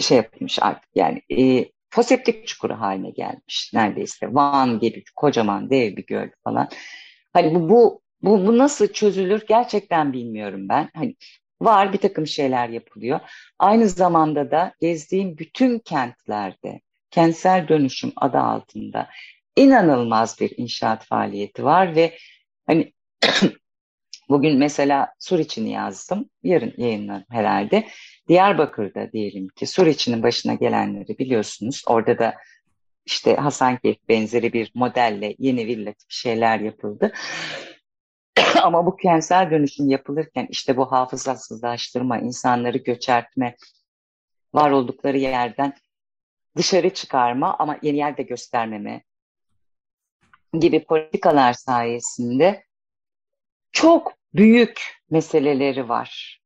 şey 0.00 0.16
yapmış 0.16 0.58
artık 0.62 0.90
yani 0.94 1.22
e, 1.38 1.66
foseptik 1.96 2.46
çukuru 2.46 2.80
haline 2.80 3.10
gelmiş 3.10 3.70
neredeyse. 3.74 4.34
Van 4.34 4.78
gibi 4.78 5.04
kocaman 5.16 5.70
dev 5.70 5.96
bir 5.96 6.06
göl 6.06 6.28
falan. 6.44 6.68
Hani 7.32 7.54
bu, 7.54 7.68
bu 7.68 8.02
bu, 8.22 8.46
bu 8.46 8.58
nasıl 8.58 8.92
çözülür 8.92 9.46
gerçekten 9.48 10.12
bilmiyorum 10.12 10.68
ben. 10.68 10.90
Hani 10.94 11.16
var 11.60 11.92
bir 11.92 11.98
takım 11.98 12.26
şeyler 12.26 12.68
yapılıyor. 12.68 13.20
Aynı 13.58 13.88
zamanda 13.88 14.50
da 14.50 14.74
gezdiğim 14.80 15.38
bütün 15.38 15.78
kentlerde 15.78 16.80
kentsel 17.10 17.68
dönüşüm 17.68 18.12
adı 18.16 18.38
altında 18.38 19.08
inanılmaz 19.56 20.40
bir 20.40 20.52
inşaat 20.56 21.04
faaliyeti 21.04 21.64
var 21.64 21.96
ve 21.96 22.18
hani 22.66 22.92
bugün 24.28 24.58
mesela 24.58 25.08
Sur 25.18 25.38
içini 25.38 25.70
yazdım. 25.70 26.30
Yarın 26.42 26.74
yayınlarım 26.76 27.24
herhalde. 27.30 27.86
Diyarbakır'da 28.28 29.12
diyelim 29.12 29.48
ki 29.48 29.66
Suriçi'nin 29.66 30.22
başına 30.22 30.54
gelenleri 30.54 31.18
biliyorsunuz. 31.18 31.82
Orada 31.86 32.18
da 32.18 32.36
işte 33.06 33.36
Hasankeyf 33.36 34.08
benzeri 34.08 34.52
bir 34.52 34.72
modelle 34.74 35.34
yeni 35.38 35.66
villa 35.66 35.90
bir 35.90 36.04
şeyler 36.08 36.60
yapıldı. 36.60 37.12
Ama 38.62 38.86
bu 38.86 38.96
kentsel 38.96 39.50
dönüşüm 39.50 39.88
yapılırken 39.88 40.46
işte 40.50 40.76
bu 40.76 40.92
hafızasızlaştırma, 40.92 42.18
insanları 42.18 42.78
göçertme, 42.78 43.56
var 44.54 44.70
oldukları 44.70 45.18
yerden 45.18 45.74
dışarı 46.56 46.90
çıkarma 46.90 47.56
ama 47.58 47.78
yeni 47.82 47.96
yerde 47.96 48.22
göstermeme 48.22 49.02
gibi 50.58 50.84
politikalar 50.84 51.52
sayesinde 51.52 52.64
çok 53.72 54.12
büyük 54.34 55.02
meseleleri 55.10 55.88
var. 55.88 56.40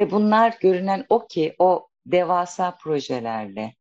Ve 0.00 0.10
bunlar 0.10 0.54
görünen 0.60 1.06
o 1.08 1.26
ki 1.26 1.54
o 1.58 1.88
devasa 2.06 2.76
projelerle, 2.76 3.74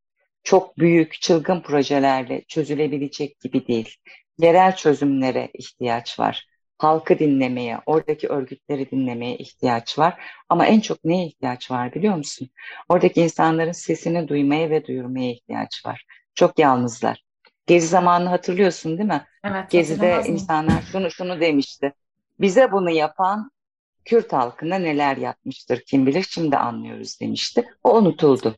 çok 0.44 0.78
büyük 0.78 1.22
çılgın 1.22 1.62
projelerle 1.62 2.44
çözülebilecek 2.48 3.40
gibi 3.40 3.68
değil. 3.68 3.96
Yerel 4.38 4.76
çözümlere 4.76 5.50
ihtiyaç 5.54 6.20
var. 6.20 6.48
Halkı 6.78 7.20
dinlemeye, 7.20 7.80
oradaki 7.86 8.28
örgütleri 8.28 8.92
dinlemeye 8.92 9.38
ihtiyaç 9.38 10.00
var. 10.00 10.22
Ama 10.50 10.66
en 10.66 10.80
çok 10.80 11.04
neye 11.04 11.26
ihtiyaç 11.26 11.72
var 11.72 11.94
biliyor 11.94 12.16
musun? 12.16 12.50
Oradaki 12.90 13.22
insanların 13.22 13.72
sesini 13.72 14.28
duymaya 14.28 14.70
ve 14.70 14.86
duyurmaya 14.86 15.32
ihtiyaç 15.32 15.86
var. 15.86 16.06
Çok 16.36 16.60
yalnızlar. 16.60 17.24
Gezi 17.68 17.88
zamanını 17.88 18.30
hatırlıyorsun 18.30 18.98
değil 18.98 19.10
mi? 19.10 19.26
Evet. 19.44 19.72
Gezide 19.72 20.24
insanlar 20.26 20.82
şunu 20.92 21.12
şunu 21.12 21.42
demişti. 21.42 21.94
Bize 22.40 22.72
bunu 22.72 22.90
yapan 22.90 23.52
Kürt 24.06 24.34
halkına 24.34 24.76
neler 24.76 25.18
yapmıştır 25.18 25.82
kim 25.88 26.06
bilir 26.06 26.28
şimdi 26.30 26.58
anlıyoruz 26.58 27.22
demişti. 27.22 27.66
O 27.84 27.98
unutuldu. 27.98 28.56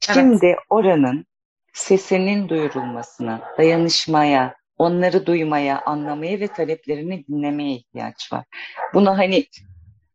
Şimdi 0.00 0.46
evet. 0.46 0.58
oranın 0.68 1.26
sesinin 1.72 2.48
duyurulmasına, 2.48 3.40
dayanışmaya, 3.58 4.54
onları 4.78 5.26
duymaya, 5.26 5.82
anlamaya 5.82 6.40
ve 6.40 6.48
taleplerini 6.48 7.26
dinlemeye 7.26 7.72
ihtiyaç 7.72 8.32
var. 8.32 8.44
Bunu 8.94 9.18
hani 9.18 9.44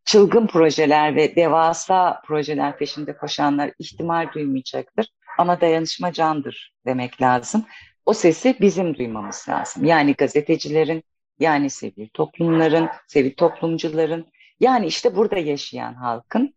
çılgın 0.05 0.47
projeler 0.47 1.15
ve 1.15 1.35
devasa 1.35 2.21
projeler 2.25 2.77
peşinde 2.77 3.17
koşanlar 3.17 3.71
ihtimal 3.79 4.33
duymayacaktır. 4.33 5.07
Ama 5.37 5.61
dayanışma 5.61 6.13
candır 6.13 6.73
demek 6.85 7.21
lazım. 7.21 7.65
O 8.05 8.13
sesi 8.13 8.57
bizim 8.61 8.97
duymamız 8.97 9.45
lazım. 9.49 9.85
Yani 9.85 10.13
gazetecilerin, 10.13 11.03
yani 11.39 11.69
sivil 11.69 12.07
toplumların, 12.13 12.89
sivil 13.07 13.33
toplumcuların, 13.35 14.25
yani 14.61 14.85
işte 14.85 15.15
burada 15.15 15.37
yaşayan 15.37 15.93
halkın 15.93 16.53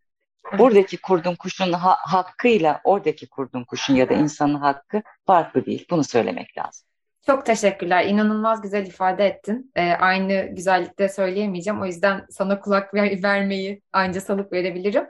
buradaki 0.59 0.97
kurdun 0.97 1.35
kuşun 1.35 1.73
ha 1.73 1.97
hakkıyla 2.01 2.81
oradaki 2.85 3.29
kurdun 3.29 3.65
kuşun 3.65 3.95
ya 3.95 4.09
da 4.09 4.15
insanın 4.15 4.55
hakkı 4.55 5.03
farklı 5.27 5.67
değil. 5.67 5.87
Bunu 5.91 6.05
söylemek 6.05 6.59
lazım. 6.59 6.89
Çok 7.27 7.47
teşekkürler. 7.47 8.05
İnanılmaz 8.05 8.63
güzel 8.63 8.87
ifade 8.87 9.27
ettin. 9.27 9.73
Ee, 9.77 9.93
aynı 9.93 10.47
güzellikte 10.53 11.09
söyleyemeyeceğim. 11.09 11.83
O 11.83 11.87
yüzden 11.87 12.27
sana 12.31 12.61
kulak 12.61 12.95
ver 12.95 13.23
vermeyi 13.23 13.83
anca 13.93 14.21
salık 14.21 14.53
verebilirim. 14.53 15.07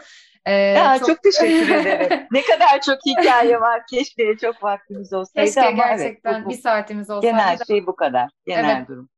Ee, 0.46 0.52
ya, 0.52 0.98
çok... 0.98 1.08
çok 1.08 1.22
teşekkür 1.22 1.74
ederim. 1.74 2.26
ne 2.30 2.42
kadar 2.42 2.80
çok 2.80 2.98
hikaye 3.06 3.60
var. 3.60 3.82
Keşke 3.90 4.36
çok 4.36 4.62
vaktimiz 4.62 5.12
olsaydı 5.12 5.46
Keşke 5.46 5.62
ama 5.62 5.70
gerçekten 5.70 6.34
evet, 6.34 6.46
bu, 6.46 6.50
bir 6.50 6.54
saatimiz 6.54 7.10
olsaydı. 7.10 7.36
Genel 7.36 7.58
şey 7.66 7.86
bu 7.86 7.96
kadar. 7.96 8.30
Genel 8.46 8.76
evet. 8.76 8.88
durum. 8.88 9.08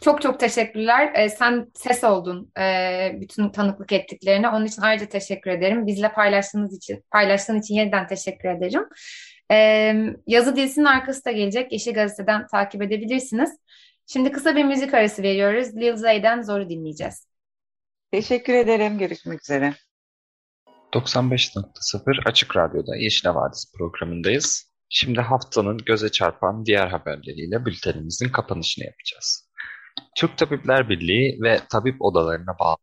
Çok 0.00 0.22
çok 0.22 0.40
teşekkürler. 0.40 1.12
Ee, 1.14 1.28
sen 1.28 1.66
ses 1.74 2.04
oldun 2.04 2.52
e, 2.58 3.12
bütün 3.20 3.48
tanıklık 3.48 3.92
ettiklerine. 3.92 4.48
Onun 4.48 4.66
için 4.66 4.82
ayrıca 4.82 5.06
teşekkür 5.06 5.50
ederim. 5.50 5.86
Bizle 5.86 6.12
paylaştığınız 6.12 6.76
için, 6.76 7.04
paylaştığın 7.10 7.60
için 7.60 7.74
yeniden 7.74 8.06
teşekkür 8.06 8.48
ederim. 8.48 8.88
Ee, 9.52 9.94
yazı 10.26 10.56
dizisinin 10.56 10.84
arkası 10.84 11.24
da 11.24 11.32
gelecek. 11.32 11.72
Yeşil 11.72 11.94
Gazete'den 11.94 12.46
takip 12.46 12.82
edebilirsiniz. 12.82 13.58
Şimdi 14.06 14.32
kısa 14.32 14.56
bir 14.56 14.64
müzik 14.64 14.94
arası 14.94 15.22
veriyoruz. 15.22 15.76
Lil 15.76 15.96
Zay'den 15.96 16.42
Zor'u 16.42 16.68
dinleyeceğiz. 16.68 17.26
Teşekkür 18.12 18.54
ederim. 18.54 18.98
Görüşmek 18.98 19.42
üzere. 19.42 19.74
95.0 20.92 22.28
Açık 22.28 22.56
Radyo'da 22.56 22.96
Yeşil 22.96 23.28
Havadis 23.28 23.72
programındayız. 23.78 24.70
Şimdi 24.88 25.20
haftanın 25.20 25.78
göze 25.78 26.08
çarpan 26.08 26.66
diğer 26.66 26.86
haberleriyle 26.86 27.66
bültenimizin 27.66 28.28
kapanışını 28.28 28.84
yapacağız. 28.84 29.49
Türk 30.16 30.38
Tabipler 30.38 30.88
Birliği 30.88 31.38
ve 31.42 31.60
tabip 31.70 32.02
odalarına 32.02 32.58
bağlı 32.60 32.76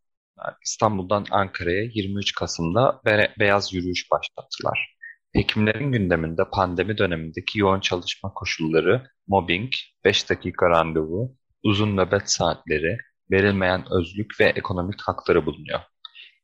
İstanbul'dan 0.64 1.26
Ankara'ya 1.30 1.82
23 1.82 2.34
Kasım'da 2.34 3.00
be 3.04 3.34
beyaz 3.38 3.74
yürüyüş 3.74 4.10
başlattılar. 4.10 4.96
Hekimlerin 5.32 5.92
gündeminde 5.92 6.42
pandemi 6.52 6.98
dönemindeki 6.98 7.58
yoğun 7.58 7.80
çalışma 7.80 8.34
koşulları, 8.34 9.10
mobbing, 9.26 9.72
5 10.04 10.30
dakika 10.30 10.70
randevu, 10.70 11.36
uzun 11.64 11.96
nöbet 11.96 12.30
saatleri, 12.30 12.98
verilmeyen 13.30 13.84
özlük 13.90 14.40
ve 14.40 14.44
ekonomik 14.44 15.00
hakları 15.02 15.46
bulunuyor. 15.46 15.80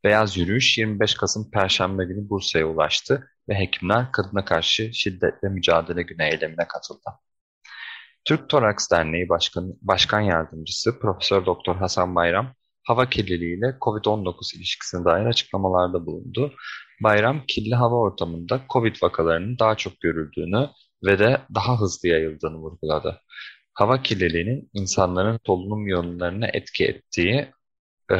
Beyaz 0.04 0.36
yürüyüş 0.36 0.78
25 0.78 1.14
Kasım 1.14 1.50
Perşembe 1.50 2.04
günü 2.04 2.28
Bursa'ya 2.28 2.66
ulaştı 2.66 3.30
ve 3.48 3.54
hekimler 3.54 4.12
kadına 4.12 4.44
karşı 4.44 4.94
şiddetle 4.94 5.48
mücadele 5.48 6.02
günü 6.02 6.22
eylemine 6.22 6.66
katıldı. 6.68 7.10
Türk 8.24 8.48
Toraks 8.48 8.90
Derneği 8.90 9.28
Başkan, 9.28 9.74
Başkan 9.82 10.20
Yardımcısı 10.20 10.98
Profesör 10.98 11.46
Doktor 11.46 11.76
Hasan 11.76 12.14
Bayram, 12.14 12.54
hava 12.82 13.10
kirliliği 13.10 13.58
ile 13.58 13.76
COVID-19 13.80 14.56
ilişkisine 14.56 15.04
dair 15.04 15.26
açıklamalarda 15.26 16.06
bulundu. 16.06 16.54
Bayram, 17.02 17.42
kirli 17.48 17.74
hava 17.74 17.94
ortamında 17.96 18.60
COVID 18.72 18.96
vakalarının 19.02 19.58
daha 19.58 19.76
çok 19.76 20.00
görüldüğünü 20.00 20.70
ve 21.04 21.18
de 21.18 21.40
daha 21.54 21.80
hızlı 21.80 22.08
yayıldığını 22.08 22.56
vurguladı. 22.56 23.20
Hava 23.74 24.02
kirliliğinin 24.02 24.70
insanların 24.74 25.40
solunum 25.46 25.86
yollarına 25.88 26.46
etki 26.46 26.84
ettiği 26.86 27.52
e, 28.12 28.16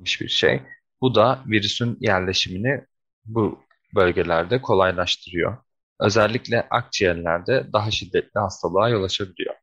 bir 0.00 0.28
şey. 0.28 0.62
Bu 1.00 1.14
da 1.14 1.44
virüsün 1.46 1.96
yerleşimini 2.00 2.84
bu 3.24 3.58
bölgelerde 3.94 4.62
kolaylaştırıyor. 4.62 5.58
Özellikle 6.00 6.66
akciğerlerde 6.70 7.66
daha 7.72 7.90
şiddetli 7.90 8.40
hastalığa 8.40 8.88
yol 8.88 9.04
açabiliyor. 9.04 9.54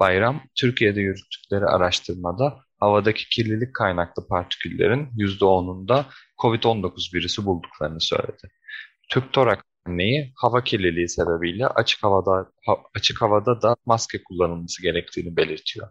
Bayram, 0.00 0.42
Türkiye'de 0.60 1.00
yürüttükleri 1.00 1.64
araştırmada 1.64 2.58
havadaki 2.80 3.28
kirlilik 3.28 3.74
kaynaklı 3.74 4.28
partiküllerin 4.28 5.06
%10'unda 5.06 6.04
COVID-19 6.42 7.14
virüsü 7.14 7.44
bulduklarını 7.46 8.00
söyledi. 8.00 8.50
Türk 9.10 9.32
Torak 9.32 9.64
Derneği 9.86 10.32
hava 10.36 10.64
kirliliği 10.64 11.08
sebebiyle 11.08 11.66
açık 11.66 12.02
havada 12.02 12.50
ha, 12.66 12.76
açık 12.94 13.22
havada 13.22 13.62
da 13.62 13.76
maske 13.86 14.22
kullanılması 14.22 14.82
gerektiğini 14.82 15.36
belirtiyor. 15.36 15.88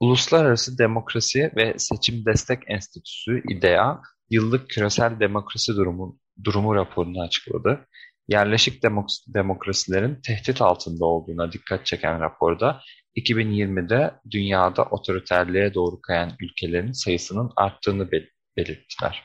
Uluslararası 0.00 0.78
Demokrasi 0.78 1.52
ve 1.56 1.74
Seçim 1.78 2.24
Destek 2.24 2.58
Enstitüsü 2.66 3.42
İDEA 3.48 4.00
yıllık 4.30 4.70
küresel 4.70 5.20
demokrasi 5.20 5.76
durumu, 5.76 6.18
durumu 6.44 6.74
raporunu 6.74 7.22
açıkladı 7.22 7.86
yerleşik 8.30 8.82
demok- 8.82 9.34
demokrasilerin 9.34 10.20
tehdit 10.22 10.62
altında 10.62 11.04
olduğuna 11.04 11.52
dikkat 11.52 11.86
çeken 11.86 12.20
raporda 12.20 12.80
2020'de 13.16 14.14
dünyada 14.30 14.84
otoriterliğe 14.84 15.74
doğru 15.74 16.00
kayan 16.00 16.32
ülkelerin 16.40 16.92
sayısının 16.92 17.50
arttığını 17.56 18.12
bel- 18.12 18.30
belirttiler. 18.56 19.24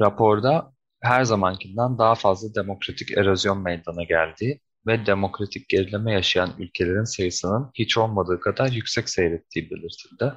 Raporda 0.00 0.72
her 1.00 1.24
zamankinden 1.24 1.98
daha 1.98 2.14
fazla 2.14 2.54
demokratik 2.54 3.18
erozyon 3.18 3.62
meydana 3.62 4.02
geldiği 4.02 4.60
ve 4.86 5.06
demokratik 5.06 5.68
gerileme 5.68 6.12
yaşayan 6.12 6.50
ülkelerin 6.58 7.04
sayısının 7.04 7.70
hiç 7.74 7.98
olmadığı 7.98 8.40
kadar 8.40 8.68
yüksek 8.68 9.08
seyrettiği 9.08 9.70
belirtildi. 9.70 10.32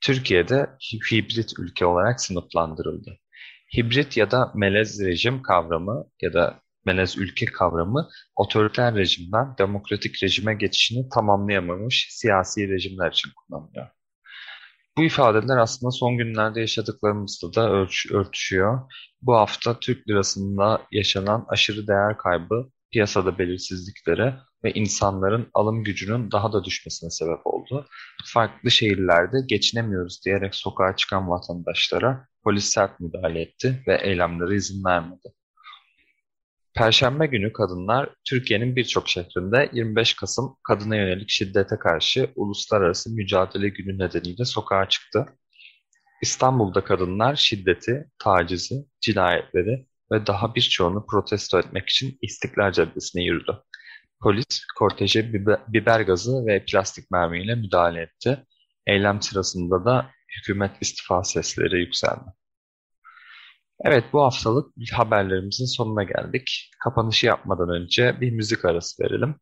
Türkiye'de 0.00 0.70
hibrit 0.92 1.52
ülke 1.58 1.86
olarak 1.86 2.20
sınıflandırıldı. 2.20 3.18
Hibrit 3.76 4.16
ya 4.16 4.30
da 4.30 4.52
melez 4.54 5.00
rejim 5.00 5.42
kavramı 5.42 6.04
ya 6.22 6.32
da 6.32 6.60
melez 6.86 7.18
ülke 7.18 7.46
kavramı 7.46 8.08
otoriter 8.36 8.94
rejimden 8.94 9.54
demokratik 9.58 10.22
rejime 10.22 10.54
geçişini 10.54 11.08
tamamlayamamış 11.08 12.08
siyasi 12.10 12.68
rejimler 12.68 13.10
için 13.10 13.30
kullanılıyor. 13.36 13.86
Bu 14.96 15.04
ifadeler 15.04 15.56
aslında 15.56 15.90
son 15.90 16.16
günlerde 16.16 16.60
yaşadıklarımızla 16.60 17.54
da 17.54 17.70
örtüş, 17.70 18.12
örtüşüyor. 18.12 18.92
Bu 19.22 19.34
hafta 19.34 19.80
Türk 19.80 20.08
lirasında 20.08 20.82
yaşanan 20.92 21.46
aşırı 21.48 21.86
değer 21.86 22.18
kaybı 22.18 22.70
piyasada 22.92 23.38
belirsizliklere 23.38 24.34
ve 24.64 24.72
insanların 24.72 25.50
alım 25.54 25.84
gücünün 25.84 26.30
daha 26.30 26.52
da 26.52 26.64
düşmesine 26.64 27.10
sebep 27.10 27.46
oldu. 27.46 27.86
Farklı 28.24 28.70
şehirlerde 28.70 29.36
geçinemiyoruz 29.48 30.20
diyerek 30.24 30.54
sokağa 30.54 30.96
çıkan 30.96 31.30
vatandaşlara 31.30 32.28
polis 32.44 32.64
sert 32.64 33.00
müdahale 33.00 33.40
etti 33.40 33.82
ve 33.86 34.00
eylemlere 34.02 34.56
izin 34.56 34.84
vermedi. 34.84 35.32
Perşembe 36.74 37.26
günü 37.26 37.52
kadınlar 37.52 38.10
Türkiye'nin 38.24 38.76
birçok 38.76 39.08
şehrinde 39.08 39.70
25 39.72 40.14
Kasım 40.14 40.56
kadına 40.68 40.96
yönelik 40.96 41.30
şiddete 41.30 41.78
karşı 41.78 42.30
uluslararası 42.34 43.14
mücadele 43.14 43.68
günü 43.68 43.98
nedeniyle 43.98 44.44
sokağa 44.44 44.88
çıktı. 44.88 45.26
İstanbul'da 46.22 46.84
kadınlar 46.84 47.36
şiddeti, 47.36 48.10
tacizi, 48.18 48.74
cinayetleri 49.00 49.86
ve 50.12 50.26
daha 50.26 50.54
birçoğunu 50.54 51.06
protesto 51.06 51.58
etmek 51.58 51.88
için 51.88 52.18
İstiklal 52.22 52.72
Caddesi'ne 52.72 53.22
yürüdü. 53.22 53.52
Polis 54.22 54.66
korteje 54.78 55.32
biber 55.68 56.00
gazı 56.00 56.46
ve 56.46 56.64
plastik 56.64 57.10
mermiyle 57.10 57.54
müdahale 57.54 58.00
etti. 58.00 58.44
Eylem 58.86 59.22
sırasında 59.22 59.84
da 59.84 60.10
hükümet 60.36 60.76
istifa 60.80 61.24
sesleri 61.24 61.80
yükseldi. 61.80 62.30
Evet 63.84 64.04
bu 64.12 64.22
haftalık 64.22 64.72
haberlerimizin 64.92 65.66
sonuna 65.66 66.02
geldik. 66.02 66.70
Kapanışı 66.84 67.26
yapmadan 67.26 67.68
önce 67.68 68.20
bir 68.20 68.30
müzik 68.30 68.64
arası 68.64 69.02
verelim. 69.02 69.36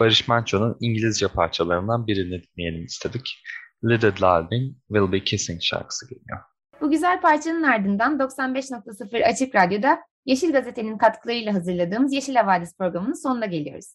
Barış 0.00 0.28
Manço'nun 0.28 0.76
İngilizce 0.80 1.28
parçalarından 1.28 2.06
birini 2.06 2.42
dinleyelim 2.42 2.84
istedik. 2.84 3.42
Little 3.84 4.20
Darling 4.20 4.76
Will 4.88 5.12
Be 5.12 5.24
Kissing 5.24 5.62
şarkısı 5.62 6.08
geliyor. 6.08 6.38
Bu 6.80 6.90
güzel 6.90 7.20
parçanın 7.20 7.62
ardından 7.62 8.18
95.0 8.18 9.24
Açık 9.24 9.54
Radyo'da 9.54 9.98
Yeşil 10.24 10.52
Gazete'nin 10.52 10.98
katkılarıyla 10.98 11.54
hazırladığımız 11.54 12.12
Yeşil 12.12 12.34
Havadis 12.34 12.76
programının 12.76 13.22
sonuna 13.22 13.46
geliyoruz. 13.46 13.94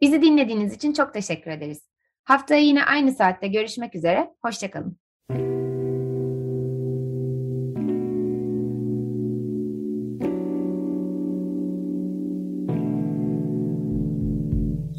Bizi 0.00 0.22
dinlediğiniz 0.22 0.74
için 0.74 0.92
çok 0.92 1.14
teşekkür 1.14 1.50
ederiz. 1.50 1.88
Haftaya 2.24 2.60
yine 2.60 2.84
aynı 2.84 3.12
saatte 3.12 3.48
görüşmek 3.48 3.94
üzere, 3.94 4.30
hoşçakalın. 4.42 4.96